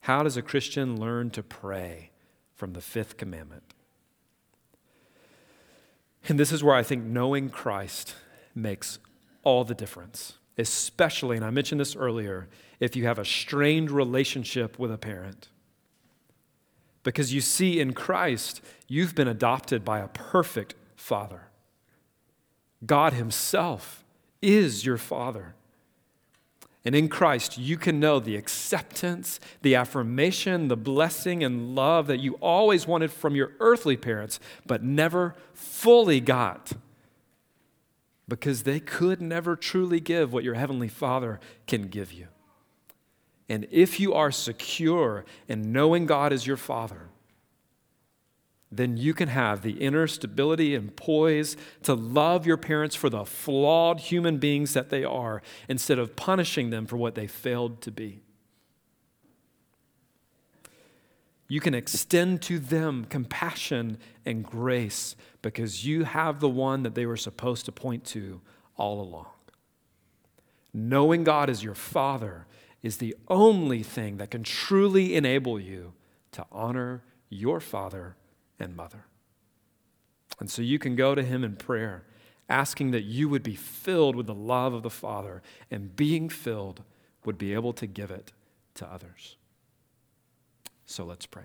How 0.00 0.22
does 0.22 0.36
a 0.36 0.42
Christian 0.42 1.00
learn 1.00 1.30
to 1.30 1.42
pray 1.42 2.10
from 2.54 2.74
the 2.74 2.80
fifth 2.80 3.16
commandment? 3.16 3.65
And 6.28 6.40
this 6.40 6.52
is 6.52 6.62
where 6.62 6.74
I 6.74 6.82
think 6.82 7.04
knowing 7.04 7.50
Christ 7.50 8.14
makes 8.54 8.98
all 9.42 9.64
the 9.64 9.74
difference, 9.74 10.34
especially, 10.58 11.36
and 11.36 11.44
I 11.44 11.50
mentioned 11.50 11.80
this 11.80 11.94
earlier, 11.94 12.48
if 12.80 12.96
you 12.96 13.06
have 13.06 13.18
a 13.18 13.24
strained 13.24 13.90
relationship 13.90 14.78
with 14.78 14.92
a 14.92 14.98
parent. 14.98 15.48
Because 17.04 17.32
you 17.32 17.40
see, 17.40 17.78
in 17.78 17.92
Christ, 17.92 18.60
you've 18.88 19.14
been 19.14 19.28
adopted 19.28 19.84
by 19.84 20.00
a 20.00 20.08
perfect 20.08 20.74
father. 20.96 21.42
God 22.84 23.12
Himself 23.12 24.04
is 24.42 24.84
your 24.84 24.98
father. 24.98 25.54
And 26.86 26.94
in 26.94 27.08
Christ, 27.08 27.58
you 27.58 27.76
can 27.76 27.98
know 27.98 28.20
the 28.20 28.36
acceptance, 28.36 29.40
the 29.62 29.74
affirmation, 29.74 30.68
the 30.68 30.76
blessing, 30.76 31.42
and 31.42 31.74
love 31.74 32.06
that 32.06 32.20
you 32.20 32.34
always 32.34 32.86
wanted 32.86 33.10
from 33.10 33.34
your 33.34 33.50
earthly 33.58 33.96
parents, 33.96 34.38
but 34.66 34.84
never 34.84 35.34
fully 35.52 36.20
got. 36.20 36.74
Because 38.28 38.62
they 38.62 38.78
could 38.78 39.20
never 39.20 39.56
truly 39.56 39.98
give 39.98 40.32
what 40.32 40.44
your 40.44 40.54
heavenly 40.54 40.86
Father 40.86 41.40
can 41.66 41.88
give 41.88 42.12
you. 42.12 42.28
And 43.48 43.66
if 43.72 43.98
you 43.98 44.14
are 44.14 44.30
secure 44.30 45.24
in 45.48 45.72
knowing 45.72 46.06
God 46.06 46.32
as 46.32 46.46
your 46.46 46.56
Father, 46.56 47.08
then 48.70 48.96
you 48.96 49.14
can 49.14 49.28
have 49.28 49.62
the 49.62 49.72
inner 49.72 50.06
stability 50.06 50.74
and 50.74 50.96
poise 50.96 51.56
to 51.82 51.94
love 51.94 52.46
your 52.46 52.56
parents 52.56 52.96
for 52.96 53.08
the 53.08 53.24
flawed 53.24 54.00
human 54.00 54.38
beings 54.38 54.74
that 54.74 54.90
they 54.90 55.04
are 55.04 55.40
instead 55.68 55.98
of 55.98 56.16
punishing 56.16 56.70
them 56.70 56.86
for 56.86 56.96
what 56.96 57.14
they 57.14 57.26
failed 57.26 57.80
to 57.82 57.90
be. 57.90 58.22
You 61.48 61.60
can 61.60 61.74
extend 61.74 62.42
to 62.42 62.58
them 62.58 63.06
compassion 63.08 63.98
and 64.24 64.44
grace 64.44 65.14
because 65.42 65.86
you 65.86 66.02
have 66.02 66.40
the 66.40 66.48
one 66.48 66.82
that 66.82 66.96
they 66.96 67.06
were 67.06 67.16
supposed 67.16 67.66
to 67.66 67.72
point 67.72 68.04
to 68.06 68.40
all 68.76 69.00
along. 69.00 69.28
Knowing 70.74 71.22
God 71.22 71.48
as 71.48 71.62
your 71.62 71.76
Father 71.76 72.46
is 72.82 72.96
the 72.96 73.16
only 73.28 73.84
thing 73.84 74.16
that 74.16 74.32
can 74.32 74.42
truly 74.42 75.14
enable 75.14 75.60
you 75.60 75.92
to 76.32 76.44
honor 76.50 77.04
your 77.30 77.60
Father 77.60 78.16
and 78.58 78.76
mother. 78.76 79.06
And 80.38 80.50
so 80.50 80.62
you 80.62 80.78
can 80.78 80.96
go 80.96 81.14
to 81.14 81.22
him 81.22 81.44
in 81.44 81.56
prayer, 81.56 82.04
asking 82.48 82.90
that 82.92 83.04
you 83.04 83.28
would 83.28 83.42
be 83.42 83.54
filled 83.54 84.16
with 84.16 84.26
the 84.26 84.34
love 84.34 84.74
of 84.74 84.82
the 84.82 84.90
Father, 84.90 85.42
and 85.70 85.96
being 85.96 86.28
filled 86.28 86.82
would 87.24 87.38
be 87.38 87.54
able 87.54 87.72
to 87.74 87.86
give 87.86 88.10
it 88.10 88.32
to 88.74 88.86
others. 88.86 89.36
So 90.84 91.04
let's 91.04 91.26
pray. 91.26 91.44